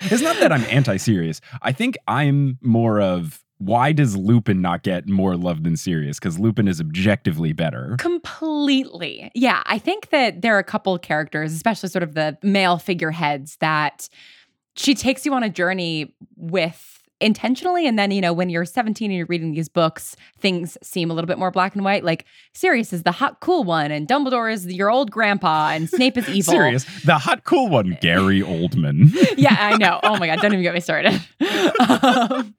[0.01, 1.39] It's not that I'm anti-Sirius.
[1.61, 6.19] I think I'm more of why does Lupin not get more love than Sirius?
[6.19, 7.95] Because Lupin is objectively better.
[7.99, 9.31] Completely.
[9.33, 13.57] Yeah, I think that there are a couple characters, especially sort of the male figureheads,
[13.57, 14.09] that
[14.75, 19.09] she takes you on a journey with intentionally and then you know when you're 17
[19.09, 22.25] and you're reading these books things seem a little bit more black and white like
[22.51, 26.27] Sirius is the hot cool one and Dumbledore is your old grandpa and Snape is
[26.29, 26.85] evil Sirius.
[27.05, 29.13] The hot cool one, Gary Oldman.
[29.37, 30.01] yeah, I know.
[30.03, 31.13] Oh my god, don't even get me started.
[31.79, 32.53] um,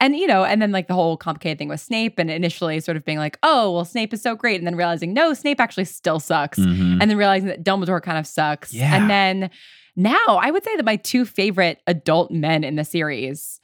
[0.00, 2.96] and you know, and then like the whole complicated thing with Snape, and initially sort
[2.96, 5.84] of being like, "Oh, well, Snape is so great," and then realizing no, Snape actually
[5.84, 6.98] still sucks, Mhm.
[7.00, 8.94] and then realizing that Dumbledore kind of sucks, Yeah.
[8.96, 9.50] and then
[9.96, 13.60] now I would say that my two favorite adult men in the series,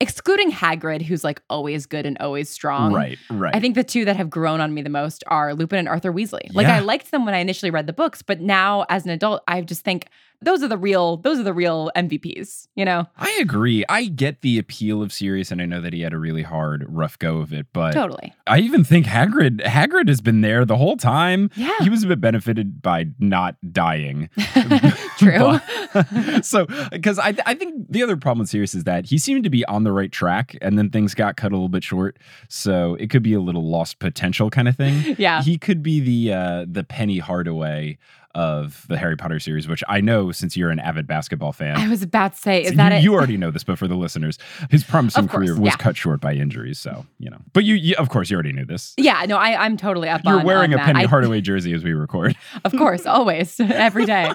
[0.00, 3.54] excluding Hagrid, who's like always good and always strong, Right, right.
[3.56, 6.12] I think the two that have grown on me the most are Lupin and Arthur
[6.12, 6.52] Weasley.
[6.54, 6.76] Like Yeah.
[6.76, 9.62] I liked them when I initially read the books, but now as an adult, I
[9.62, 10.06] just think
[10.42, 13.06] those are the real those are the real MVPs, you know?
[13.16, 13.84] I agree.
[13.88, 16.84] I get the appeal of Sirius, and I know that he had a really hard,
[16.88, 17.66] rough go of it.
[17.72, 18.34] But Totally.
[18.46, 21.50] I even think Hagrid Hagrid has been there the whole time.
[21.56, 21.76] Yeah.
[21.80, 24.28] He was a bit benefited by not dying.
[25.18, 25.58] True.
[25.92, 29.44] But- so, because I, I think the other problem with Sirius is that he seemed
[29.44, 32.18] to be on the right track, and then things got cut a little bit short.
[32.48, 35.14] So it could be a little lost potential kind of thing.
[35.18, 35.42] yeah.
[35.42, 37.98] He could be the uh, the Penny Hardaway
[38.36, 41.76] of the Harry Potter series, which I know since you're an avid basketball fan.
[41.76, 43.02] I was about to say, is So that you, it?
[43.02, 44.38] you already know this, but for the listeners,
[44.70, 45.76] his promising course, career was yeah.
[45.76, 46.78] cut short by injuries.
[46.78, 48.94] So you know, but you, you of course, you already knew this.
[48.98, 50.84] yeah, no, I, I'm totally up You're on wearing on a.
[50.84, 52.36] Penny I- Hardaway jersey as we record.
[52.64, 54.32] Of course, always, every day.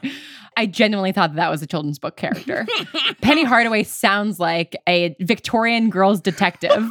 [0.57, 2.65] I genuinely thought that, that was a children's book character.
[3.21, 6.89] Penny Hardaway sounds like a Victorian girls detective.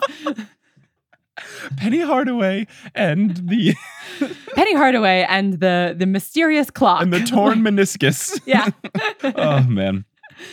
[1.77, 3.75] Penny Hardaway and the
[4.55, 7.03] Penny Hardaway and the the mysterious clock.
[7.03, 8.41] and the torn meniscus.
[8.47, 8.69] yeah.
[9.37, 10.05] oh man.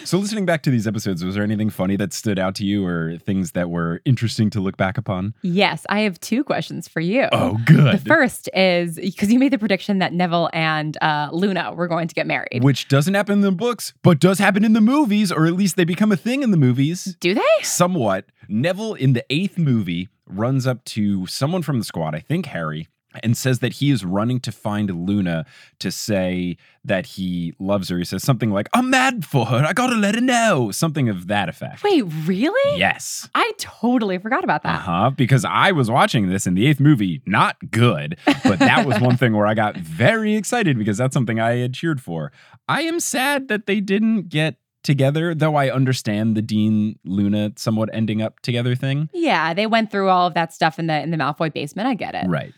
[0.04, 2.86] So listening back to these episodes, was there anything funny that stood out to you
[2.86, 5.34] or things that were interesting to look back upon?
[5.44, 7.30] Yes, I have two questions for you.
[7.32, 7.94] Oh, good.
[7.94, 12.10] The first is because you made the prediction that Neville and uh, Luna were going
[12.10, 12.64] to get married.
[12.66, 15.78] Which doesn't happen in the books, but does happen in the movies, or at least
[15.78, 17.16] they become a thing in the movies.
[17.22, 17.42] Do they?
[17.62, 18.26] Somewhat.
[18.50, 22.88] Neville in the eighth movie runs up to someone from the squad, I think Harry,
[23.24, 25.46] and says that he is running to find Luna
[25.80, 27.98] to say that he loves her.
[27.98, 29.58] He says something like, I'm mad for her.
[29.66, 30.72] I gotta let her know.
[30.72, 31.84] Something of that effect.
[31.84, 32.80] Wait, really?
[32.80, 33.30] Yes.
[33.34, 34.80] I totally forgot about that.
[34.82, 35.10] Uh-huh.
[35.12, 39.18] Because I was watching this in the eighth movie, not good, but that was one
[39.18, 42.32] thing where I got very excited because that's something I had cheered for.
[42.68, 44.56] I am sad that they didn't get
[44.88, 49.10] together, though I understand the Dean Luna somewhat ending up together thing.
[49.14, 51.88] Yeah, they went through all of that stuff in the in the Malfoy basement.
[51.88, 52.26] I get it.
[52.28, 52.54] Right.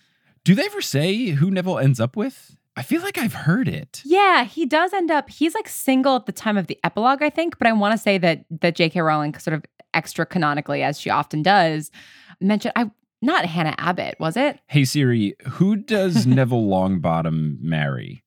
[0.45, 2.55] Do they ever say who Neville ends up with?
[2.77, 4.01] I feel like I've heard it.
[4.05, 5.29] Yeah, he does end up.
[5.29, 7.57] He's like single at the time of the epilogue, I think.
[7.57, 9.01] But I want to say that that J.K.
[9.01, 11.91] Rowling, sort of extra canonically, as she often does,
[12.39, 12.89] mentioned I
[13.21, 14.59] not Hannah Abbott, was it?
[14.67, 18.23] Hey Siri, who does Neville Longbottom marry?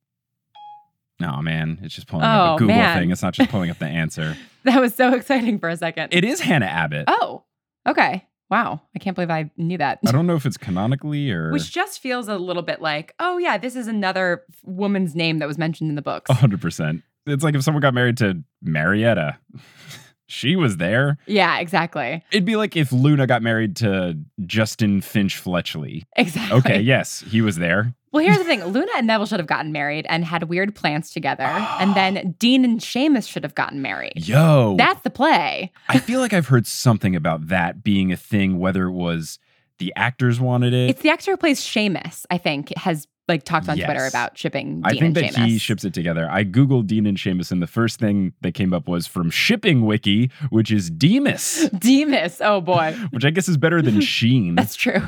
[1.22, 2.98] No, man, it's just pulling up Oh, a Google man.
[2.98, 3.10] thing.
[3.10, 4.36] It's not just pulling up the answer.
[4.64, 6.12] That was so exciting for a second.
[6.12, 7.04] It is Hannah Abbott.
[7.08, 7.44] oh,
[7.88, 8.26] okay.
[8.50, 10.00] Wow, I can't believe I knew that.
[10.06, 13.38] I don't know if it's canonically or Which just feels a little bit like, oh
[13.38, 16.30] yeah, this is another woman's name that was mentioned in the books.
[16.30, 17.02] hundred percent.
[17.26, 19.38] It's like if someone got married to Marietta.
[20.26, 21.18] she was there.
[21.26, 26.04] Yeah, exactly, It'd be like if Luna got married to Justin Finch Fletchley.
[26.16, 26.58] exactly.
[26.58, 27.94] Okay, yes, he was there.
[28.12, 31.10] Well, here's the thing: Luna and Neville should have gotten married and had weird plans
[31.10, 34.12] together, and then Dean and Seamus should have gotten married.
[34.28, 34.74] Yo.
[34.76, 35.72] That's the play.
[35.88, 39.38] I feel like I've heard something about that being a thing, whether it was
[39.78, 40.90] The actors wanted it.
[40.90, 44.82] It's the actor who plays Seamus, I think, has like talked on Twitter about shipping
[44.82, 45.46] Dean I think and that Seamus.
[45.46, 46.28] he ships it together.
[46.30, 49.86] I googled Dean and Seamus, and the first thing that came up was from Shipping
[49.86, 52.40] Wiki, which is Demas, Demas.
[52.42, 52.94] Oh boy.
[53.10, 54.54] which I guess is better than Sheen.
[54.56, 55.00] That's true.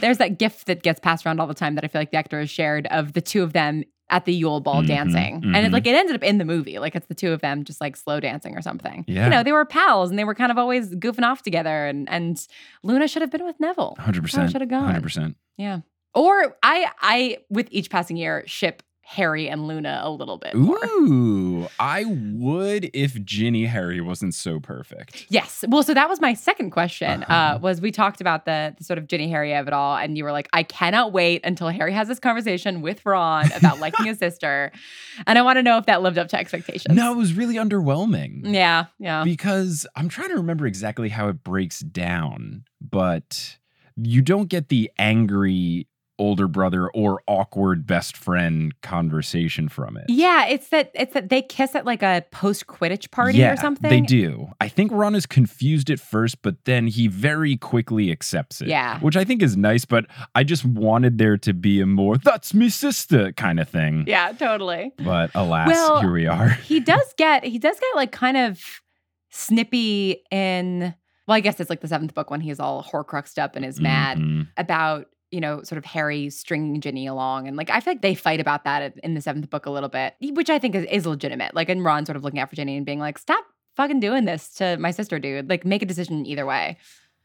[0.00, 2.16] There's that gift that gets passed around all the time that I feel like the
[2.18, 5.34] actor has shared of the two of them at the Yule Ball Mhm, dancing.
[5.44, 5.64] And mhm.
[5.66, 6.78] it like it ended up in the movie.
[6.78, 9.04] Like it's the two of them just like slow dancing or something.
[9.08, 9.24] Yeah.
[9.24, 12.08] You know, they were pals and they were kind of always goofing off together and
[12.08, 12.40] and
[12.84, 13.96] Luna should have been with Neville.
[13.98, 14.52] Hundred That's where I percent.
[14.52, 14.84] should have gone.
[14.86, 15.36] Hundred percent.
[15.56, 15.80] Yeah.
[16.14, 20.84] Or I I with each passing year ship Harry and Luna a little bit more.
[20.84, 25.26] Ooh, I would if Ginny Harry wasn't so perfect.
[25.28, 25.64] Yes.
[25.68, 27.22] Well, so that was my second question.
[27.22, 27.58] uh Uh-huh.
[27.62, 30.24] was we talked about the, the sort of Ginny Harry of it all, and you
[30.24, 34.18] were like, I cannot wait until Harry has this conversation with Ron about liking his
[34.26, 34.72] sister,
[35.26, 36.94] and I want to know if that lived up to expectations.
[36.94, 38.52] No, it was really underwhelming.
[38.52, 38.86] Yeah.
[38.98, 39.22] Yeah.
[39.22, 43.56] because I'm trying to remember exactly how it breaks down, but
[43.96, 45.86] you don't get the angry
[46.18, 50.04] older brother or awkward best friend conversation from it.
[50.08, 53.56] Yeah, it's that it's that they kiss at like a post Quidditch party Yeah, or
[53.56, 53.90] something.
[53.90, 54.48] They do.
[54.60, 58.68] I think Ron is confused at first, but then he very quickly accepts it.
[58.68, 58.98] Yeah.
[59.00, 62.54] Which I think is nice, but I just wanted there to be a more that's
[62.54, 64.04] me sister kind of thing.
[64.06, 64.92] Yeah, totally.
[64.98, 66.48] But alas, Well, here we are.
[66.48, 68.62] he does get he does get like kind of
[69.30, 70.94] snippy in
[71.28, 73.80] well, I guess it's like the seventh book when he's all horcruxed up and is
[73.80, 74.46] mad Mhm.
[74.56, 78.14] about you know sort of Harry stringing Ginny along and like I feel like they
[78.14, 81.06] fight about that in the seventh book a little bit, which I think is, is
[81.06, 81.54] legitimate.
[81.54, 83.44] Like and Ron sort of looking out for Ginny and being like, "Stop
[83.76, 85.48] fucking doing this to my sister, dude.
[85.48, 86.78] Like make a decision either way."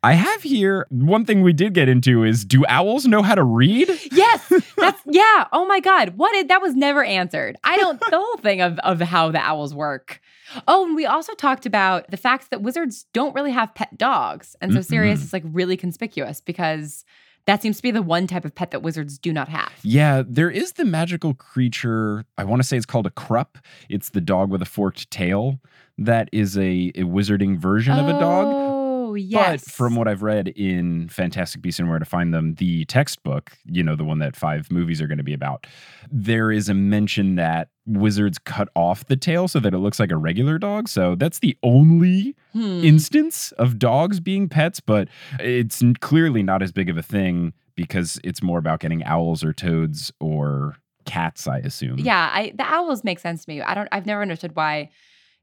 [0.03, 3.43] I have here one thing we did get into is do owls know how to
[3.43, 3.87] read?
[4.11, 5.45] Yes, that's yeah.
[5.51, 7.55] Oh my god, what did that was never answered.
[7.63, 10.19] I don't the whole thing of of how the owls work.
[10.67, 14.55] Oh, and we also talked about the fact that wizards don't really have pet dogs,
[14.59, 15.23] and so Sirius Mm-mm.
[15.23, 17.05] is like really conspicuous because
[17.45, 19.71] that seems to be the one type of pet that wizards do not have.
[19.83, 22.25] Yeah, there is the magical creature.
[22.37, 23.57] I want to say it's called a crup.
[23.89, 25.59] It's the dog with a forked tail
[25.97, 28.70] that is a, a wizarding version of a dog.
[29.11, 29.63] Oh yes.
[29.65, 33.51] But from what I've read in Fantastic Beasts and Where to Find Them, the textbook,
[33.65, 35.67] you know, the one that five movies are going to be about,
[36.11, 40.11] there is a mention that wizards cut off the tail so that it looks like
[40.11, 40.87] a regular dog.
[40.87, 42.83] So that's the only Hmm.
[42.83, 45.07] instance of dogs being pets, but
[45.39, 49.53] it's clearly not as big of a thing because it's more about getting owls or
[49.53, 51.97] toads or cats, I assume.
[51.99, 53.61] yeah, I the owls make sense to me.
[53.61, 53.89] I don't.
[53.91, 54.89] I've never understood why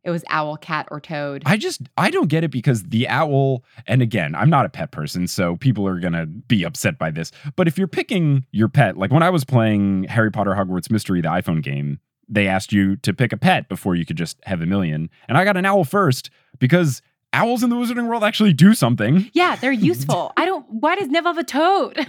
[0.09, 1.43] it was owl, cat, or toad.
[1.45, 4.91] I just I don't get it because the owl and again, I'm not a pet
[4.91, 7.31] person, so people are to be upset by this.
[7.57, 11.21] But if you're picking your pet, like when I was playing Harry Potter Hogwarts Mystery
[11.21, 14.63] the iPhone game, they asked you to pick a pet before you could just have
[14.63, 15.11] a million.
[15.29, 17.03] And I got an owl first because
[17.33, 19.31] owls in the wizarding world actually do something.
[19.33, 20.33] yeah, they're useful.
[20.37, 20.65] I don't.
[20.71, 22.07] Why does Neville have a toad?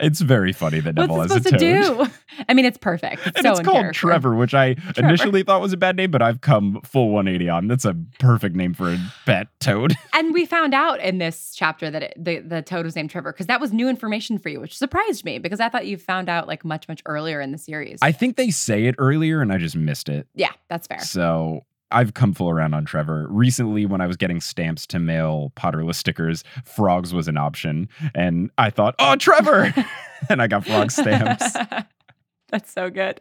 [0.00, 2.06] It's very funny that Neville What's has it a supposed toad.
[2.08, 2.44] to do?
[2.48, 3.26] I mean, it's perfect.
[3.26, 3.92] It's And so it's called character.
[4.00, 7.68] Trevor, which I initially thought was a bad name, but I've come full 180 on.
[7.68, 9.94] That's a perfect name for a pet toad.
[10.14, 13.32] And we found out in this chapter that it, the the toad was named Trevor
[13.32, 16.28] because that was new information for you, which surprised me because I thought you found
[16.28, 17.98] out like much much earlier in the series.
[18.02, 20.26] I think they say it earlier and I just missed it.
[20.34, 21.00] yeah, that's fair.
[21.00, 23.26] So I've come full around on Trevor.
[23.28, 27.88] Recently, when I was getting stamps to mail Potterless stickers, frogs was an option.
[28.14, 29.74] And I thought, oh, Trevor!
[30.28, 31.56] and I got frog stamps.
[32.48, 33.20] that's so good.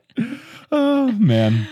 [0.71, 1.67] oh, man.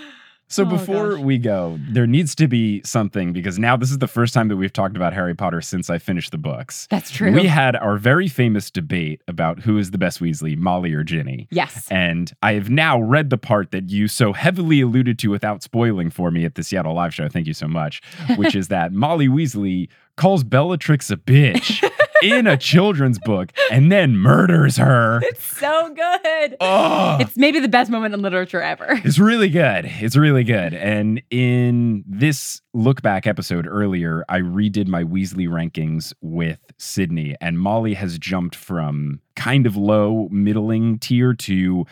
[0.50, 1.20] So Oh, before gosh.
[1.20, 4.56] we go, there needs to be something because now this is the first time that
[4.56, 6.88] we've talked about Harry Potter since I finished the books.
[6.90, 7.34] That's true.
[7.34, 11.48] We had our very famous debate about who is the best Weasley, Molly or Ginny.
[11.52, 11.88] yes.
[11.92, 16.10] And I have now read the part that you so heavily alluded to without spoiling
[16.10, 17.28] for me at the Seattle live show.
[17.28, 18.02] Thank you so much.
[18.38, 21.87] Which is that Molly Weasley calls Bellatrix a bitch
[22.24, 25.20] in a children's book and then murders her.
[25.24, 26.56] It's so good.
[26.60, 28.88] Oh, It's maybe the best moment in literature ever.
[29.04, 29.86] it's really good.
[29.86, 30.74] It's really good.
[30.74, 37.60] And in this look back episode earlier, I redid my Weasley rankings with Sydney, and
[37.60, 41.86] Molly has jumped from kind of low, middling tier to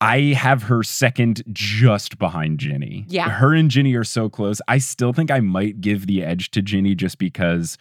[0.00, 3.04] I have her second just behind Ginny.
[3.08, 3.28] Yeah.
[3.30, 4.60] Her and Ginny are so close.
[4.68, 7.76] I still think I might give the edge to Ginny just because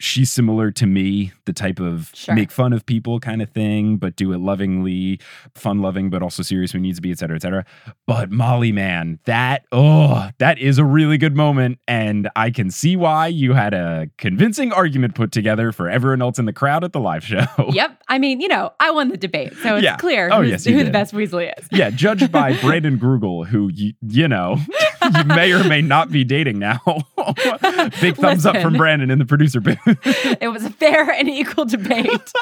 [0.00, 2.34] she's similar to me, the type of Sure.
[2.34, 5.20] make fun of people kind of thing, but do it lovingly,
[5.54, 7.64] fun loving, but also serious when needs to be, et cetera, et cetera.
[8.06, 11.78] But Molly, man, that, oh, that is a really good moment.
[11.86, 16.38] And I can see why you had a convincing argument put together for everyone else
[16.38, 17.44] in the crowd at the live show.
[17.72, 18.00] yep.
[18.08, 19.96] I mean, you know, I won the debate, so it's Yeah.
[19.96, 21.68] clear Oh, yes, who the best Weasley is.
[21.70, 24.56] yeah, judged by Brandon Grugel, who, you, you know,
[25.14, 26.80] you may or may not be dating now.
[28.00, 29.78] Big thumbs up from Brandon in the producer booth.
[30.40, 32.32] it was a fair and equal debate.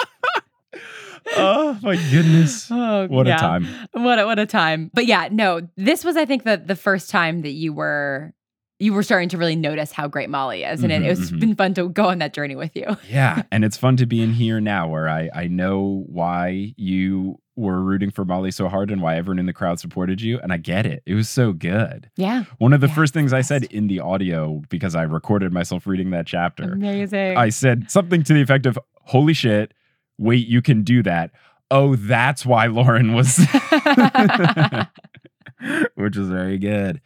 [1.37, 2.69] oh my goodness.
[2.71, 3.37] Oh, What yeah.
[3.37, 3.67] a time.
[3.93, 4.91] What a, what a time.
[4.95, 8.33] But yeah, no, this was I think the the first time that you were
[8.81, 11.41] you were starting to really notice how great Molly is, and it, Mhm, it's mhm.
[11.41, 12.87] been fun to go on that journey with you.
[13.11, 17.41] Yeah, and it's fun to be in here now where I I know why you
[17.57, 20.53] were rooting for Molly so hard and why everyone in the crowd supported you and
[20.53, 21.03] I get it.
[21.07, 22.09] It was so good.
[22.17, 25.53] Yeah, One of the Yeah, first things I said in the audio because I recorded
[25.53, 26.63] myself reading that chapter.
[26.73, 27.37] amazing.
[27.37, 29.75] I said something to the effect of holy shit,
[30.19, 31.33] wait, you can do that.
[31.69, 33.39] Oh, that's why Lauren was
[35.97, 37.01] which was very good.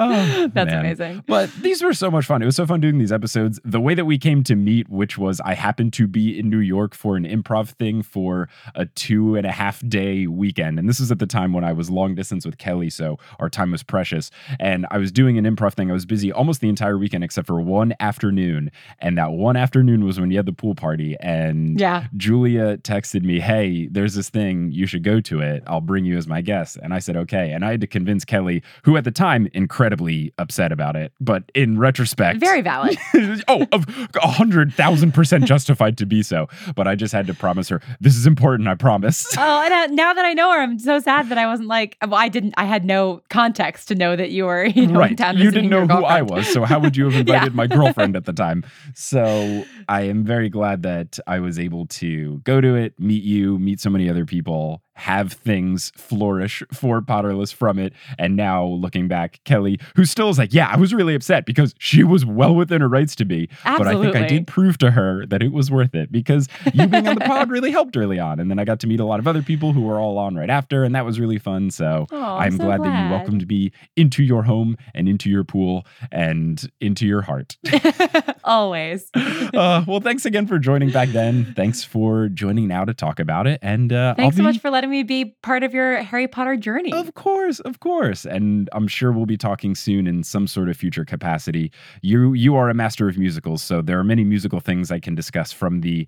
[0.00, 0.80] Oh, That's man.
[0.80, 1.24] amazing.
[1.26, 2.42] But these were so much fun.
[2.42, 3.60] It was so fun doing these episodes.
[3.64, 6.58] The way that we came to meet, which was I happened to be in New
[6.58, 10.78] York for an improv thing for a two and a half day weekend.
[10.78, 12.90] And this was at the time when I was long distance with Kelly.
[12.90, 14.30] So our time was precious.
[14.58, 15.90] And I was doing an improv thing.
[15.90, 18.70] I was busy almost the entire weekend except for one afternoon.
[19.00, 21.16] And that one afternoon was when you had the pool party.
[21.20, 22.06] And Yeah.
[22.16, 24.70] Julia texted me, Hey, there's this thing.
[24.72, 25.62] You should go to it.
[25.66, 26.78] I'll bring you as my guest.
[26.82, 27.52] And I said, Okay.
[27.52, 29.48] And I had to convince Kelly, who at the time
[29.90, 32.96] incredibly upset about it, but in retrospect, Very valid.
[33.48, 33.84] oh, of
[34.22, 36.48] a hundred thousand percent justified to be so.
[36.76, 38.68] But I just had to promise her, This is important.
[38.68, 39.26] I promise.
[39.42, 41.96] Oh, and uh, now that I know her, I'm so sad that I wasn't like.
[42.02, 42.54] Well, I didn't.
[42.58, 45.36] I had no context to know that you were, you know, in right.
[45.36, 46.46] You didn't know who I was.
[46.52, 47.34] So how would you have Yeah.
[47.36, 48.64] invited my girlfriend at the time?
[48.94, 53.58] So I am very glad that I was able to go to it, meet you,
[53.58, 57.92] meet so many other people, have things flourish for Potterless from it.
[58.18, 61.74] And now looking back, Kelly, who still is like, yeah, I was really upset because
[61.78, 63.48] she was well within her rights to be.
[63.64, 66.86] But I think I did prove to her that it was worth it because you
[66.86, 68.38] being on the pod really helped early on.
[68.40, 70.36] And then I got to meet a lot of other people who were all on
[70.36, 70.84] right after.
[70.84, 71.70] And that was really fun.
[71.70, 75.44] So Oh, I'm so glad, that you welcomed me into your home and into your
[75.44, 77.56] pool and into your heart.
[78.44, 79.10] Always.
[79.14, 81.52] uh, well, thanks again for joining back then.
[81.54, 83.58] Thanks for joining now to talk about it.
[83.62, 86.92] And uh, Thanks so much for letting me be part of your Harry Potter journey.
[86.92, 88.24] Of course, of course.
[88.24, 91.72] And I'm sure we'll be talking soon in some sort of future capacity.
[92.02, 95.14] You you are a master of musicals, so there are many musical things I can
[95.14, 96.06] discuss from the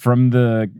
[0.00, 0.70] from the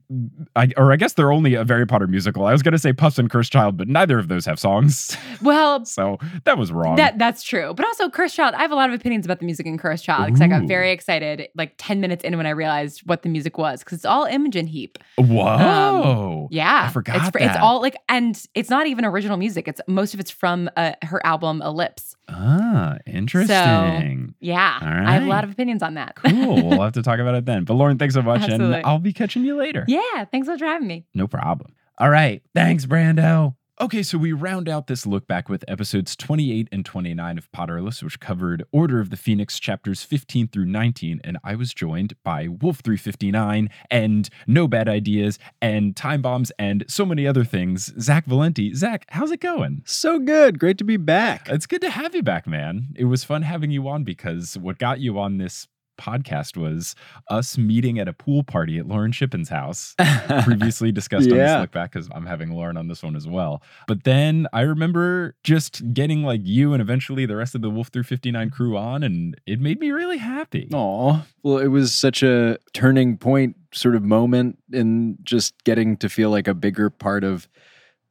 [0.56, 2.46] I, or I guess they're only a Harry Potter musical.
[2.46, 5.16] I was going to say Puffs and Cursed Child, but neither of those have songs.
[5.42, 6.96] well, so that was wrong.
[6.96, 7.74] that that's true.
[7.74, 10.04] But also Cursed Child, I have a lot of opinions about the music in Cursed
[10.04, 13.28] Child because I got very excited like 10 minutes in when I realized what the
[13.28, 14.98] music was because it's all Imogen Heap.
[15.18, 16.48] Whoa.
[16.50, 16.86] Yeah.
[16.86, 17.42] I forgot it's, that.
[17.42, 19.68] It's all like and it's not even original music.
[19.68, 22.16] It's most of it's from uh, her album Ellipse.
[22.30, 24.34] Ah, interesting.
[24.40, 24.78] Yeah.
[24.80, 26.14] All I have a lot of opinions on that.
[26.16, 26.54] cool.
[26.68, 27.64] We'll have to talk about it then.
[27.64, 28.42] But Lauren, thanks so much.
[28.42, 28.76] Absolutely.
[28.78, 29.84] And I'll be catching you later.
[29.88, 31.06] yeah, thanks so much for having me.
[31.14, 31.74] No problem.
[31.98, 32.42] All right.
[32.54, 33.54] Thanks, Brando.
[33.80, 38.02] Okay, so we round out this look back with episodes 28 and 29 of Potterless,
[38.02, 41.22] which covered Order of the Phoenix chapters 15 through 19.
[41.24, 46.84] And I was joined by Wolf 359 and No Bad Ideas and Time Bombs and
[46.88, 47.90] so many other things.
[47.98, 48.74] Zach Valenti.
[48.74, 49.80] Zach, how's it going?
[49.86, 50.58] So good.
[50.58, 51.48] Great to be back.
[51.48, 52.88] It's good to have you back, man.
[52.96, 55.68] It was fun having you on because what got you on this
[56.00, 56.94] podcast was
[57.28, 59.94] us meeting at a pool party at Lauren Shippen's house.
[60.44, 63.62] Previously discussed on this look back because I'm having Lauren on this one as well.
[63.86, 67.88] But then I remember just getting like you and eventually the rest of the Wolf
[67.88, 70.68] 359 crew on, and it made me really happy.
[70.72, 71.24] Aw.
[71.42, 76.30] Well, it was such a turning point sort of moment in just getting to feel
[76.30, 77.48] like a bigger part of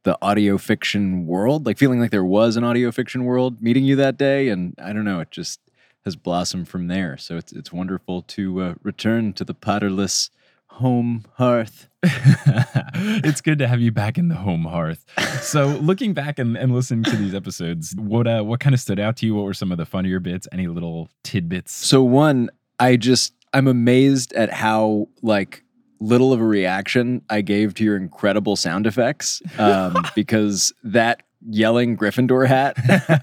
[0.04, 3.96] the audio fiction world, like feeling like there was an audio fiction world meeting you
[3.96, 4.48] that day.
[4.48, 5.60] And I don't know, it just
[6.04, 7.16] has blossomed from there.
[7.16, 10.30] So it's, it's wonderful to uh, return to the Potterless
[10.70, 11.88] home hearth.
[12.02, 15.04] it's good to have you back in the home hearth.
[15.42, 18.98] So, looking back and, and listening to these episodes, what uh, what kind of stood
[18.98, 19.34] out to you?
[19.34, 20.48] What were some of the funnier bits?
[20.52, 21.74] Any little tidbits?
[21.74, 25.62] So one, I just I'm amazed at how like
[26.00, 29.42] little of a reaction I gave to your incredible sound effects.
[29.58, 32.76] Um, because that yelling Gryffindor hat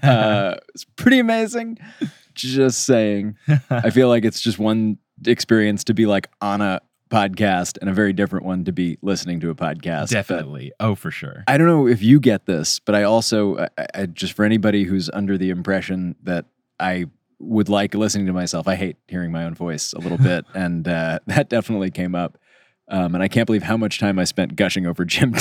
[0.04, 1.78] uh, is pretty amazing.
[2.38, 3.36] Just saying.
[3.70, 6.80] I feel like it's just one experience to be like on a
[7.10, 10.08] podcast and a very different one to be listening to a podcast.
[10.08, 10.72] But Definitely.
[10.80, 11.44] Oh, for sure.
[11.48, 14.84] I don't know if you get this, but I also, I, I, just for anybody
[14.84, 16.46] who's under the impression that
[16.78, 17.06] I
[17.38, 20.44] would like listening to myself, I hate hearing my own voice a little bit.
[20.54, 22.38] and uh, that definitely came up.
[22.90, 25.34] Um, and I can't believe how much time I spent gushing over Jim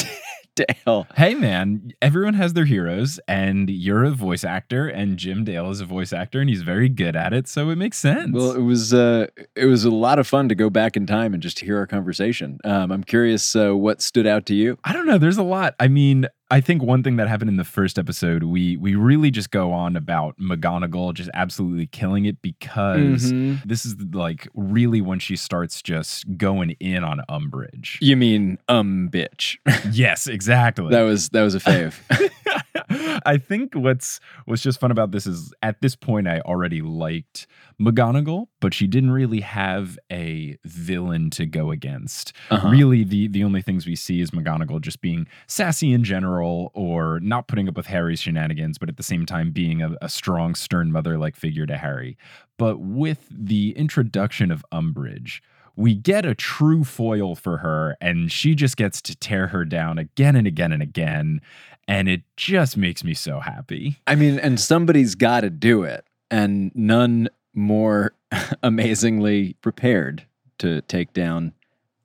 [0.58, 1.08] Dale.
[1.16, 5.82] Hey, man, everyone has their heroes, and you're a voice actor, and Jim Dale is
[5.82, 8.32] a voice actor, and he's very good at it, so it makes sense.
[8.34, 11.34] Well, it was uh, it was a lot of fun to go back in time
[11.34, 12.58] and just hear our conversation.
[12.64, 14.78] Um, I'm curious uh, what stood out to you.
[14.84, 15.18] I don't know.
[15.18, 15.76] There's a lot.
[15.80, 19.32] I mean, I think one thing that happened in the first episode, we we really
[19.32, 23.62] just go on about McGonagall just absolutely killing it because Mhm.
[23.66, 27.98] this is like really when she starts just going in on Umbridge.
[28.00, 29.58] You mean um bitch.
[29.94, 30.90] yes, exactly.
[30.92, 31.96] that was that was a fave.
[32.90, 37.48] I think what's what's just fun about this is at this point I already liked
[37.80, 42.34] McGonagall, but she didn't really have a villain to go against.
[42.50, 42.70] Uh-huh.
[42.70, 47.20] Really, the the only things we see is McGonagall just being sassy in general, or
[47.20, 50.56] not putting up with Harry's shenanigans, but at the same time being a, a strong,
[50.56, 52.18] stern mother-like figure to Harry.
[52.58, 55.42] But with the introduction of Umbridge,
[55.76, 60.00] we get a true foil for her, and she just gets to tear her down
[60.00, 61.40] again and again and again.
[61.88, 64.00] And it just makes me so happy.
[64.08, 68.14] I mean, and somebody's got to do it, and none more
[68.64, 70.26] amazingly prepared
[70.60, 71.54] to take down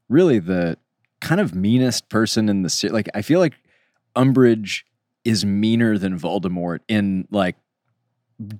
[0.09, 0.77] really the
[1.21, 2.93] kind of meanest person in the series.
[2.93, 3.55] Like, I feel like
[4.15, 4.83] Umbridge
[5.25, 7.57] is meaner than Voldemort in like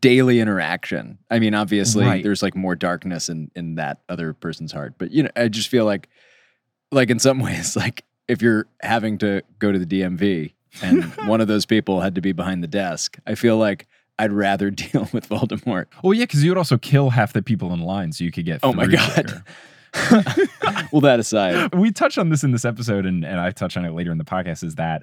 [0.01, 1.19] daily interaction.
[1.31, 2.23] I mean, obviously, Right.
[2.23, 5.69] there's like more darkness in in that other person's heart, but you know, I just
[5.69, 6.09] feel like,
[6.91, 11.41] like in some ways, like if you're having to go to the DMV and one
[11.41, 13.87] of those people had to be behind the desk, I feel like
[14.19, 15.87] I'd rather deal with Voldemort.
[16.03, 18.45] Well, yeah, because you would also kill half the people in line, so you could
[18.45, 18.61] get.
[18.63, 19.43] Oh my God.
[20.93, 23.85] well, that aside, we touched on this in this episode, and, and I touch on
[23.85, 24.65] it later in the podcast.
[24.65, 25.03] Is that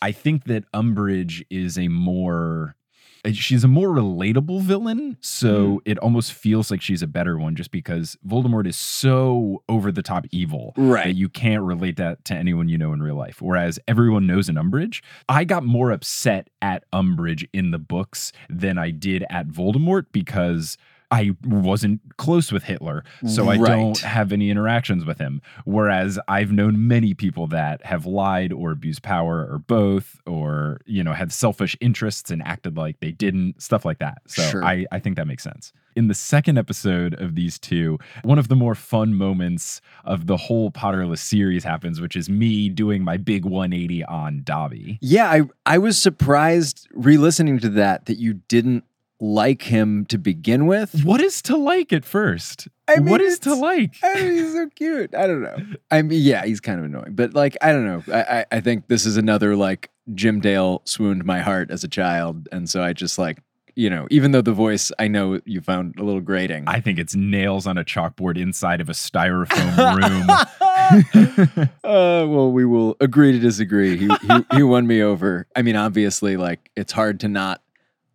[0.00, 2.76] I think that Umbridge is a more
[3.24, 5.76] Uh, she's a more relatable villain, so hmm.
[5.84, 10.02] it almost feels like she's a better one, just because Voldemort is so over the
[10.02, 11.14] top evil that right?
[11.14, 13.40] you can't relate that to anyone you know in real life.
[13.40, 15.02] Whereas everyone knows an Umbridge.
[15.28, 20.76] I got more upset at Umbridge in the books than I did at Voldemort because
[21.10, 23.02] I wasn't close with Hitler.
[23.26, 23.70] So I Right.
[23.70, 25.40] don't have any interactions with him.
[25.64, 31.02] Whereas I've known many people that have lied or abused power or both, or, you
[31.02, 34.18] know, had selfish interests and acted like they didn't, stuff like that.
[34.26, 34.64] So Sure.
[34.64, 35.72] I, I think that makes sense.
[35.96, 40.36] In the second episode of these two, one of the more fun moments of the
[40.36, 44.98] whole Potterless series happens, which is me doing my big 180 on Dobby.
[45.00, 48.84] Yeah, I I was surprised re-listening to that that you didn't
[49.20, 51.04] like him to begin with.
[51.04, 52.68] What is to like at first?
[52.86, 53.96] I mean, what is to like?
[54.02, 55.14] I mean, he's so cute.
[55.14, 55.56] I don't know.
[55.90, 58.02] I mean, yeah, he's kind of annoying, but like, I don't know.
[58.14, 61.88] I, I, I think this is another like Jim Dale swooned my heart as a
[61.88, 63.38] child, and so I just like,
[63.74, 66.64] you know, even though the voice I know you found a little grating.
[66.66, 70.02] I think it's nails on a chalkboard inside of a styrofoam
[71.58, 71.68] room.
[71.84, 73.96] uh, well, we will agree to disagree.
[73.96, 75.46] He, he he won me over.
[75.54, 77.62] I mean, obviously, like it's hard to not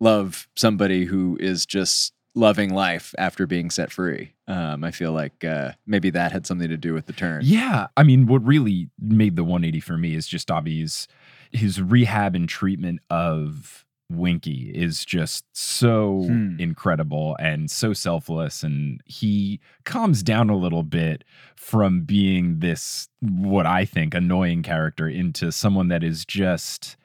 [0.04, 4.34] love somebody who is just loving life after being set free.
[4.46, 7.40] Um, I feel like uh, maybe that had something to do with the turn.
[7.44, 11.08] Yeah, I mean, what really made the 180 for me is just Dobby's
[11.52, 16.56] his rehab and treatment of Winky is just so Hmm.
[16.58, 21.24] incredible and so selfless, and he calms down a little bit
[21.56, 26.96] from being this what I think annoying character into someone that is just.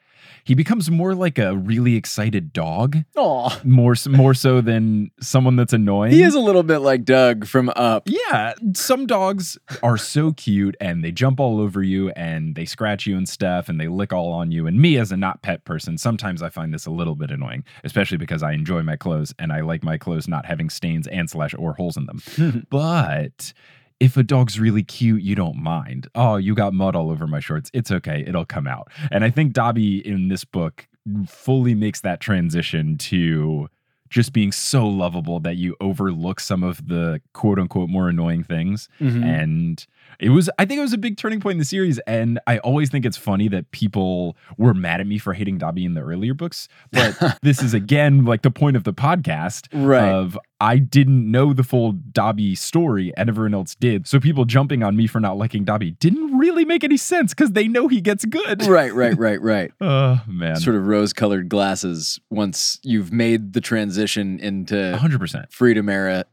[0.44, 3.60] He becomes more like a really excited dog, Aw.
[3.64, 6.12] more more so than someone that's annoying.
[6.12, 8.04] He is a little bit like Dug from Up.
[8.06, 13.06] Yeah, some dogs are so cute and they jump all over you and they scratch
[13.06, 14.66] you and stuff and they lick all on you.
[14.66, 17.64] And me, as a not pet person, sometimes I find this a little bit annoying,
[17.84, 21.28] especially because I enjoy my clothes and I like my clothes not having stains and
[21.28, 22.66] slash or holes in them.
[22.70, 23.52] but
[24.00, 26.08] if a dog's really cute, you don't mind.
[26.14, 27.70] Oh, you got mud all over my shorts.
[27.74, 28.24] It's okay.
[28.26, 28.90] It'll come out.
[29.10, 30.88] And I think Dobby in this book
[31.28, 33.68] fully makes that transition to
[34.08, 38.88] just being so lovable that you overlook some of the quote unquote more annoying things.
[39.00, 39.22] Mhm.
[39.24, 39.86] And
[40.18, 41.98] it was, I think it was a big turning point in the series.
[42.00, 45.84] And I always think it's funny that people were mad at me for hating Dobby
[45.84, 46.68] in the earlier books.
[46.92, 50.08] But this is again like the point of the podcast Right.
[50.10, 54.06] of I didn't know the full Dobby story and everyone else did.
[54.06, 57.52] So people jumping on me for not liking Dobby didn't really make any sense because
[57.52, 58.62] they know he gets good.
[58.66, 59.72] right, right, right, right.
[59.80, 60.56] Oh man.
[60.56, 65.50] Sort of rose colored glasses once you've made the transition into 100%.
[65.52, 66.24] Freedom era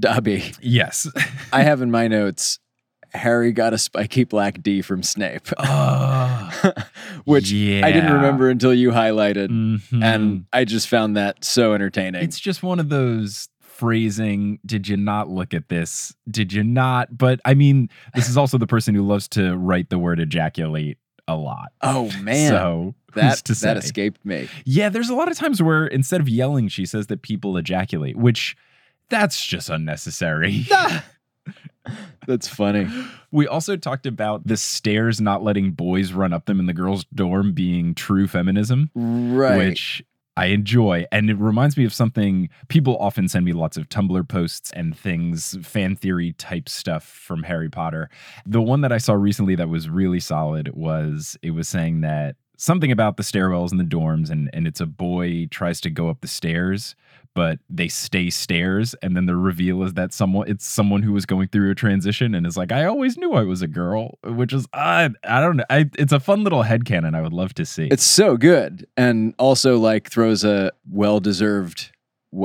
[0.00, 0.52] Dobby.
[0.60, 1.08] Yes.
[1.52, 2.58] I have in my notes
[3.14, 6.72] Harry got a spiky black D from Snape, Oh,
[7.24, 9.48] which I didn't remember until you highlighted.
[9.48, 10.02] Mhm.
[10.04, 12.22] And I just found that so entertaining.
[12.22, 16.14] it's just one of those phrasing did you not look at this?
[16.30, 17.16] Did you not?
[17.16, 20.98] But i mean this is also the person who loves to write the word ejaculate
[21.28, 21.72] a lot.
[21.82, 23.66] Oh man, so that to say?
[23.68, 24.48] that escaped me.
[24.64, 28.16] yeah there's a lot of times where instead of yelling she says that people ejaculate
[28.16, 28.56] which
[29.08, 30.66] that's just unnecessary
[32.26, 32.88] That's funny.
[33.30, 37.04] We also talked about the stairs not letting boys run up them in the girls'
[37.14, 39.56] dorm being true feminism, Right.
[39.58, 40.02] which
[40.36, 41.06] I enjoy.
[41.10, 44.96] And it reminds me of something people often send me lots of Tumblr posts and
[44.96, 48.10] things, fan theory type stuff from Harry Potter.
[48.44, 52.36] The one that I saw recently that was really solid was it was saying that
[52.58, 56.08] something about the stairwells in the dorms and and it's a boy tries to go
[56.08, 56.96] up the stairs
[57.36, 61.26] but they stay stairs and then the reveal is that someone it's someone who was
[61.26, 64.54] going through a transition and is like i always knew i was a girl which
[64.54, 67.66] is uh, i don't know I, it's a fun little headcanon i would love to
[67.66, 71.92] see It's so good, and also like throws a well-deserved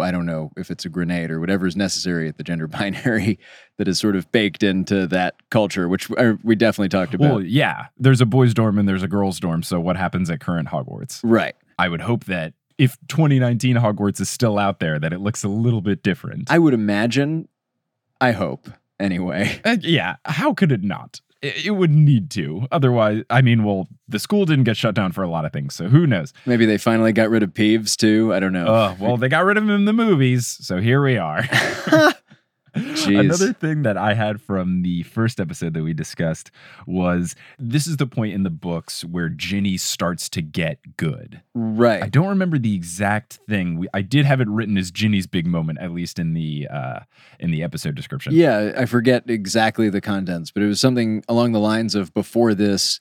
[0.01, 3.39] i don't know if it's a grenade or whatever is necessary at the gender binary
[3.77, 7.31] that is sort of baked into that culture, which uh, we definitely talked about.
[7.31, 10.41] well yeah there's a boys dorm and there's a girls dorm so what happens at
[10.41, 11.55] current hogwarts right.
[11.79, 15.47] i would hope that if 2019 hogwarts is still out there that it looks a
[15.47, 17.47] little bit different I would imagine.
[18.19, 18.67] I hope
[18.99, 19.59] anyway.
[19.65, 21.21] Uh, yeah, how could it not?
[21.41, 22.67] It, it would need to.
[22.71, 25.75] Otherwise, I mean, well, the school didn't get shut down for a lot of things,
[25.75, 26.33] so who knows?
[26.45, 28.33] Maybe they finally got rid of Peeves too.
[28.33, 28.65] I don't know.
[28.65, 31.43] Uh, well, they got rid of him in the movies, so here we are.
[32.75, 33.19] Jeez.
[33.19, 36.51] Another thing that I had from the first episode that we discussed
[36.87, 41.41] was this is the point in the books where Ginny starts to get good.
[41.53, 42.01] Right.
[42.01, 43.77] I don't remember the exact thing.
[43.77, 46.99] We, I did have it written as Ginny's big moment, at least in the uh,
[47.39, 48.33] in the episode description.
[48.33, 52.53] Yeah, I forget exactly the contents, but it was something along the lines of before
[52.53, 52.99] this,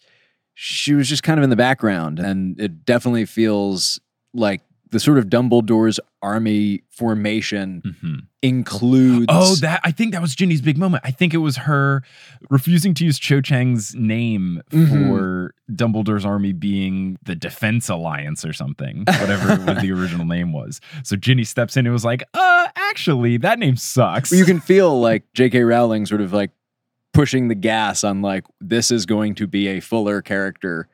[0.55, 4.01] she was just kind of in the background, and it definitely feels
[4.35, 8.27] like the sort of Dumbledore's army formation Mhm.
[8.43, 9.27] includes.
[9.29, 11.03] Oh, that I think that was Ginny's big moment.
[11.07, 12.03] I think it was her
[12.51, 14.89] refusing to use Cho Chang's name Mhm.
[15.09, 20.81] for Dumbledore's army being the Defense Alliance or something, whatever was the original name was.
[21.05, 25.01] So Ginny steps in and was like, "Uh, actually, that name sucks." you can feel
[25.01, 25.63] like J.K.
[25.63, 26.51] Rowling sort of like
[27.13, 30.89] pushing the gas on like this is going to be a fuller character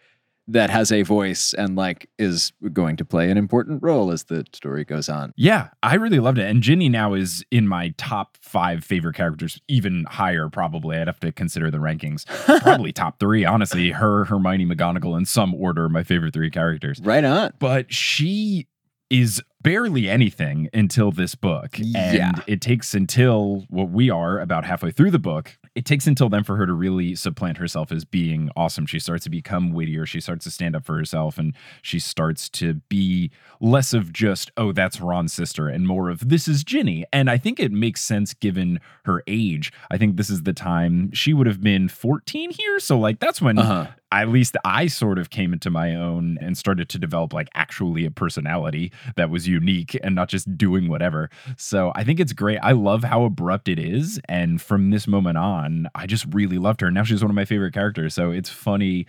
[0.49, 4.45] that has a voice and like is going to play an important role as the
[4.53, 5.33] story goes on.
[5.37, 6.49] Yeah, I really loved it.
[6.49, 10.97] And Ginny now is in my top five favorite characters, even higher, probably.
[10.99, 12.25] I'd have to consider the rankings.
[12.63, 13.91] Probably top three, honestly.
[13.91, 17.01] Her, Hermione, McGonagall, in some order, my favorite three characters.
[17.03, 17.53] Right on.
[17.59, 18.69] But she
[19.11, 21.79] is barely anything until this book.
[21.79, 22.33] And Yeah.
[22.47, 25.59] it takes until what we are about halfway through the book.
[25.77, 28.87] It takes until then for her to really supplant herself as being awesome.
[28.87, 30.07] She starts to become wittier.
[30.07, 34.51] She starts to stand up for herself and she starts to be less of just,
[34.57, 37.05] oh, that's Ron's sister and more of this is Ginny.
[37.13, 39.71] And I think it makes sense given her age.
[39.91, 42.81] I think this is the time she would have been 14 here.
[42.81, 43.87] So, like, that's when Uh-huh.
[44.13, 48.07] At least I sort of came into my own and started to develop like actually
[48.07, 51.29] a personality that was unique and not just doing whatever.
[51.57, 52.59] So I think it's great.
[52.63, 54.21] I love how abrupt it is.
[54.29, 56.91] And from this moment on, I just really loved her.
[56.91, 58.15] Now she's one of my favorite characters.
[58.15, 59.07] So it's funny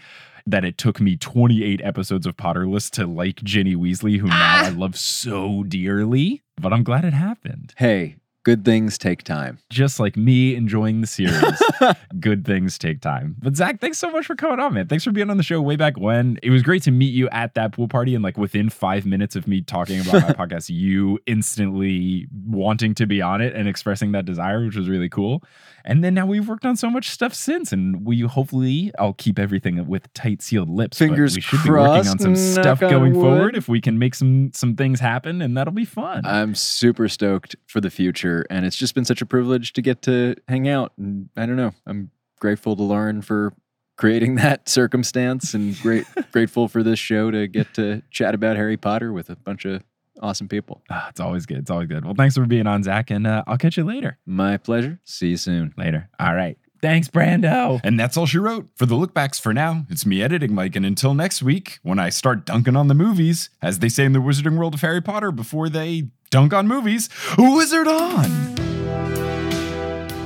[0.47, 4.65] that it took me 28 episodes of Potterless to like Ginny Weasley, who now ah!
[4.65, 6.41] I love so dearly.
[6.59, 7.73] But I'm glad it happened.
[7.77, 8.15] Hey,
[8.47, 9.59] good things take time.
[9.69, 11.61] Just like me enjoying the series
[12.21, 13.35] good things take time.
[13.39, 14.87] But Zach, thanks so much for coming on, man.
[14.87, 16.39] Thanks for being on the show way back when.
[16.41, 18.15] It was great to meet you at that pool party.
[18.15, 23.05] And like within five minutes of me talking about my podcast, you instantly wanting to
[23.05, 25.43] be on it and expressing that desire, which was really cool.
[25.83, 27.73] And then now we've worked on so much stuff since.
[27.73, 30.99] And we hopefully, I'll keep everything with tight sealed lips.
[30.99, 33.21] but Fingers we should be working on crossed, some stuff on going wood.
[33.21, 36.25] forward if we can make some some things happen and that'll be fun.
[36.25, 40.01] I'm super stoked for the future, and it's just been such a privilege to get
[40.03, 40.93] to hang out.
[40.97, 43.53] And I don't know, I'm grateful to Lauren for
[43.97, 48.77] creating that circumstance, and great grateful for this show to get to chat about Harry
[48.77, 49.83] Potter with a bunch of
[50.21, 50.81] awesome people.
[50.89, 51.59] Ah, it's always good.
[51.59, 52.05] It's always good.
[52.05, 54.17] Well, thanks for being on, Zach, and uh, I'll catch you later.
[54.25, 54.99] My pleasure.
[55.03, 55.73] See you soon.
[55.77, 56.09] Later.
[56.19, 56.57] All right.
[56.81, 57.81] Thanks, Brando.
[57.83, 58.67] And that's all she wrote.
[58.75, 60.75] For the lookbacks for now, it's me editing Mike.
[60.75, 64.13] And until next week, when I start dunking on the movies, as they say in
[64.13, 68.57] the Wizarding World of Harry Potter before they dunk on movies, wizard on!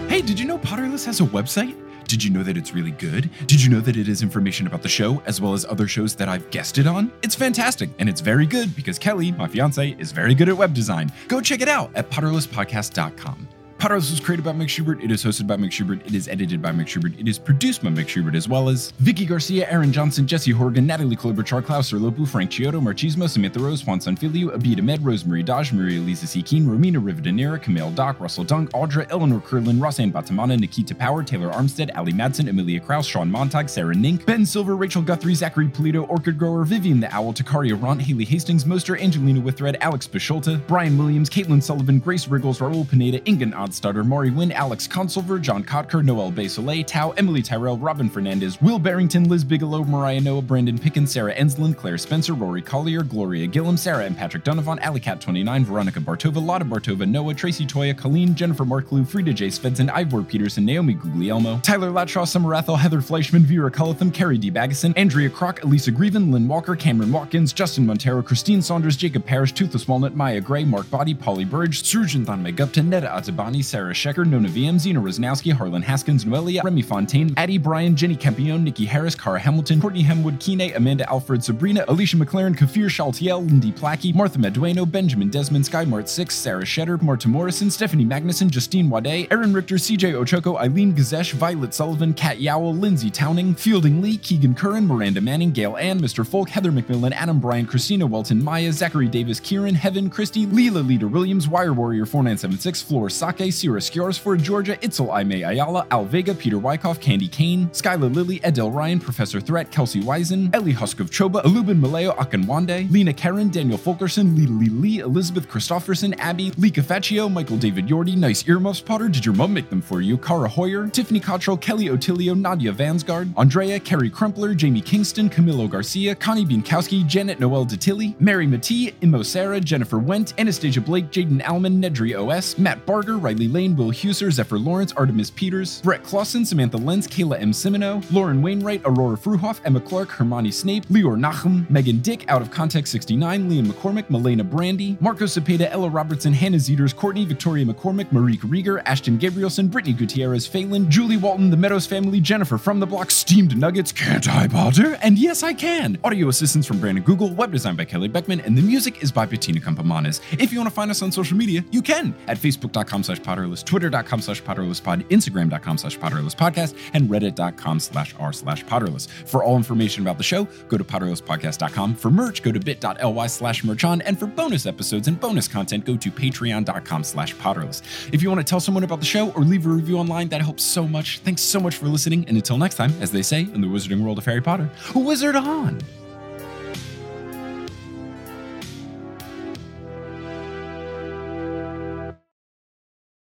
[0.10, 1.78] Hey, did you know Potterless has a website?
[2.08, 3.30] Did you know that it's really good?
[3.46, 6.14] Did you know that it has information about the show as well as other shows
[6.16, 7.10] that I've guested on?
[7.22, 10.74] It's fantastic and it's very good because Kelly, my fiance, is very good at web
[10.74, 11.10] design.
[11.30, 13.48] Go check it out at potterlesspodcast.com.
[13.82, 15.04] Potterless was created by Mike Schubert.
[15.04, 16.06] It is hosted by Mike Schubert.
[16.06, 17.20] It is edited by Mike Schubert.
[17.20, 20.86] It is produced by Mike Schubert as well as Vicky Garcia, Aaron Johnson, Jesse Horgan,
[20.86, 25.42] Natalie Klober, Char Klaus, Lopu, Frank Chiodo, Marchismo, Samantha Rose, Juan Sanfilio, Abida Med, Rosemary
[25.42, 26.44] Dodge, Maria Lisa C.
[26.44, 31.50] Keen, Romina Rivadeneira, Camille Doc, Russell Dunk, Audra, Eleanor Curlin, Rosanne Batamana, Nikita Power, Taylor
[31.50, 36.08] Armstead, Ali Madsen, Amelia Kraus, Sean Montag, Sarah Nink, Ben Silver, Rachel Guthrie, Zachary Polito,
[36.08, 40.96] Orchid Grower, Vivian the Owl, Takaria Ront, Haley Hastings, Moster, Angelina Withred, Alex Bisholta, Brian
[41.00, 45.64] Williams, Caitlin Sullivan, Grace Riggles, Raul Pineda, Ingan Adler, Podstutter, Maury Wynn, Alex Consulver, John
[45.64, 50.78] Kotker, Noel Soleil, Tao, Emily Tyrell, Robin Fernandez, Will Barrington, Liz Bigelow, Mariah Noah, Brandon
[50.78, 56.00] Pickens, Sarah Enslin, Claire Spencer, Rory Collier, Gloria Gillum, Sarah and Patrick Donovan, Alicat29, Veronica
[56.00, 59.48] Bartova, Lotta Bartova, Noah, Tracy Toya, Colleen, Jennifer Marklew, Frida J.
[59.48, 62.22] Svensson, Ivor Peterson, Naomi Guglielmo, Tyler Latshaw,
[62.58, 64.52] Ethel, Heather Fleischman, Vera Cullitham, Carrie D.
[64.52, 69.54] Baggeson, Andrea Crock, Elisa Grieven, Lynn Walker, Cameron Watkins, Justin Montero, Christine Saunders, Jacob Parrish,
[69.54, 74.26] Toothless Walnut, Maya Gray, Mark Body, Polly Burge, Surgeon Thon Megupton, Netta Atabani, Sarah Shecker,
[74.26, 79.16] Nona VM, Zena Rosnowski, Harlan Haskins, Noelia, Remy Fontaine, Addie Bryan, Jenny Campione, Nikki Harris,
[79.16, 84.38] Cara Hamilton, Courtney Hemwood, Kine, Amanda Alfred, Sabrina, Alicia McLaren, Kafir Shaltiel, Lindy Plackey, Martha
[84.38, 89.54] Medueno, Benjamin Desmond, Sky Mart 6, Sarah Shetter, Marta Morrison, Stephanie Magnuson, Justine Wade, Aaron
[89.54, 94.88] Richter, CJ Ochoko, Eileen Gazesh, Violet Sullivan, Kat Yowell, Lindsay Towning, Fielding Lee, Keegan Curran,
[94.88, 96.26] Miranda Manning, Gail Ann, Mr.
[96.26, 101.08] Folk, Heather McMillan, Adam Bryan, Christina Welton, Maya, Zachary Davis, Kieran, Heaven, Christy, Leela Leader
[101.08, 103.82] Williams, Wire Warrior 4976, Floor Sake, Sierra
[104.14, 109.00] for Georgia, Itzel Aime Ayala, Al Vega, Peter Wyckoff, Candy Kane, Skyla Lilly, Edel Ryan,
[109.00, 114.36] Professor Threat, Kelsey Wisen, Ellie Husk of Choba, Alubin Maleo Akanwande, Lena Karen, Daniel Fulkerson,
[114.36, 119.26] Lee Lee Lee, Elizabeth Christofferson, Abby, Lee Cafaccio, Michael David Yordi, Nice Earmuffs Potter, Did
[119.26, 123.80] Your Mum Make Them For You, Cara Hoyer, Tiffany Cottrell, Kelly Otilio, Nadia Vansgard, Andrea,
[123.80, 129.60] Carrie Crumpler, Jamie Kingston, Camilo Garcia, Connie Bienkowski, Janet Noel Detilly, Mary Matee, Imo Sarah,
[129.60, 134.58] Jennifer Went, Anastasia Blake, Jaden Alman, Nedry OS, Matt Barger, Riley Lane, Will Huser, Zephyr
[134.60, 137.52] Lawrence, Artemis Peters, Brett Clausen, Samantha Lenz, Kayla M.
[137.52, 142.52] Simino, Lauren Wainwright, Aurora Fruhoff, Emma Clark, Hermione Snape, Leor Nachum, Megan Dick, Out of
[142.52, 148.08] Context 69, Liam McCormick, Melena Brandy, Marco Cepeda, Ella Robertson, Hannah Zeters, Courtney, Victoria McCormick,
[148.10, 152.88] Marique Rieger, Ashton Gabrielson, Brittany Gutierrez, Phelan, Julie Walton, The Meadows Family, Jennifer from the
[152.88, 154.98] Block, Steamed Nuggets, Can't I, Potter?
[155.02, 155.98] And yes, I can.
[156.04, 159.26] Audio assistance from Brandon Google, web design by Kelly Beckman, and the music is by
[159.26, 160.22] Bettina Campomanes.
[160.40, 163.64] If you want to find us on social media, you can at facebook.com slash potterless,
[163.64, 169.08] twitter.com slash potterlesspod, instagram.com slash potterlesspodcast, and reddit.com slash r slash potterless.
[169.10, 171.96] For all information about the show, go to potterlesspodcast.com.
[171.96, 175.98] For merch, go to bit.ly slash merchon, and for bonus episodes and bonus content, go
[175.98, 177.82] to patreon.com slash potterless.
[178.14, 180.42] If you want to tell someone about the show or leave a review online, that
[180.42, 181.20] helps so much.
[181.20, 184.02] Thanks so much for listening, and until next time, as they say in the wizarding
[184.02, 185.80] world of Harry Potter, wizard on!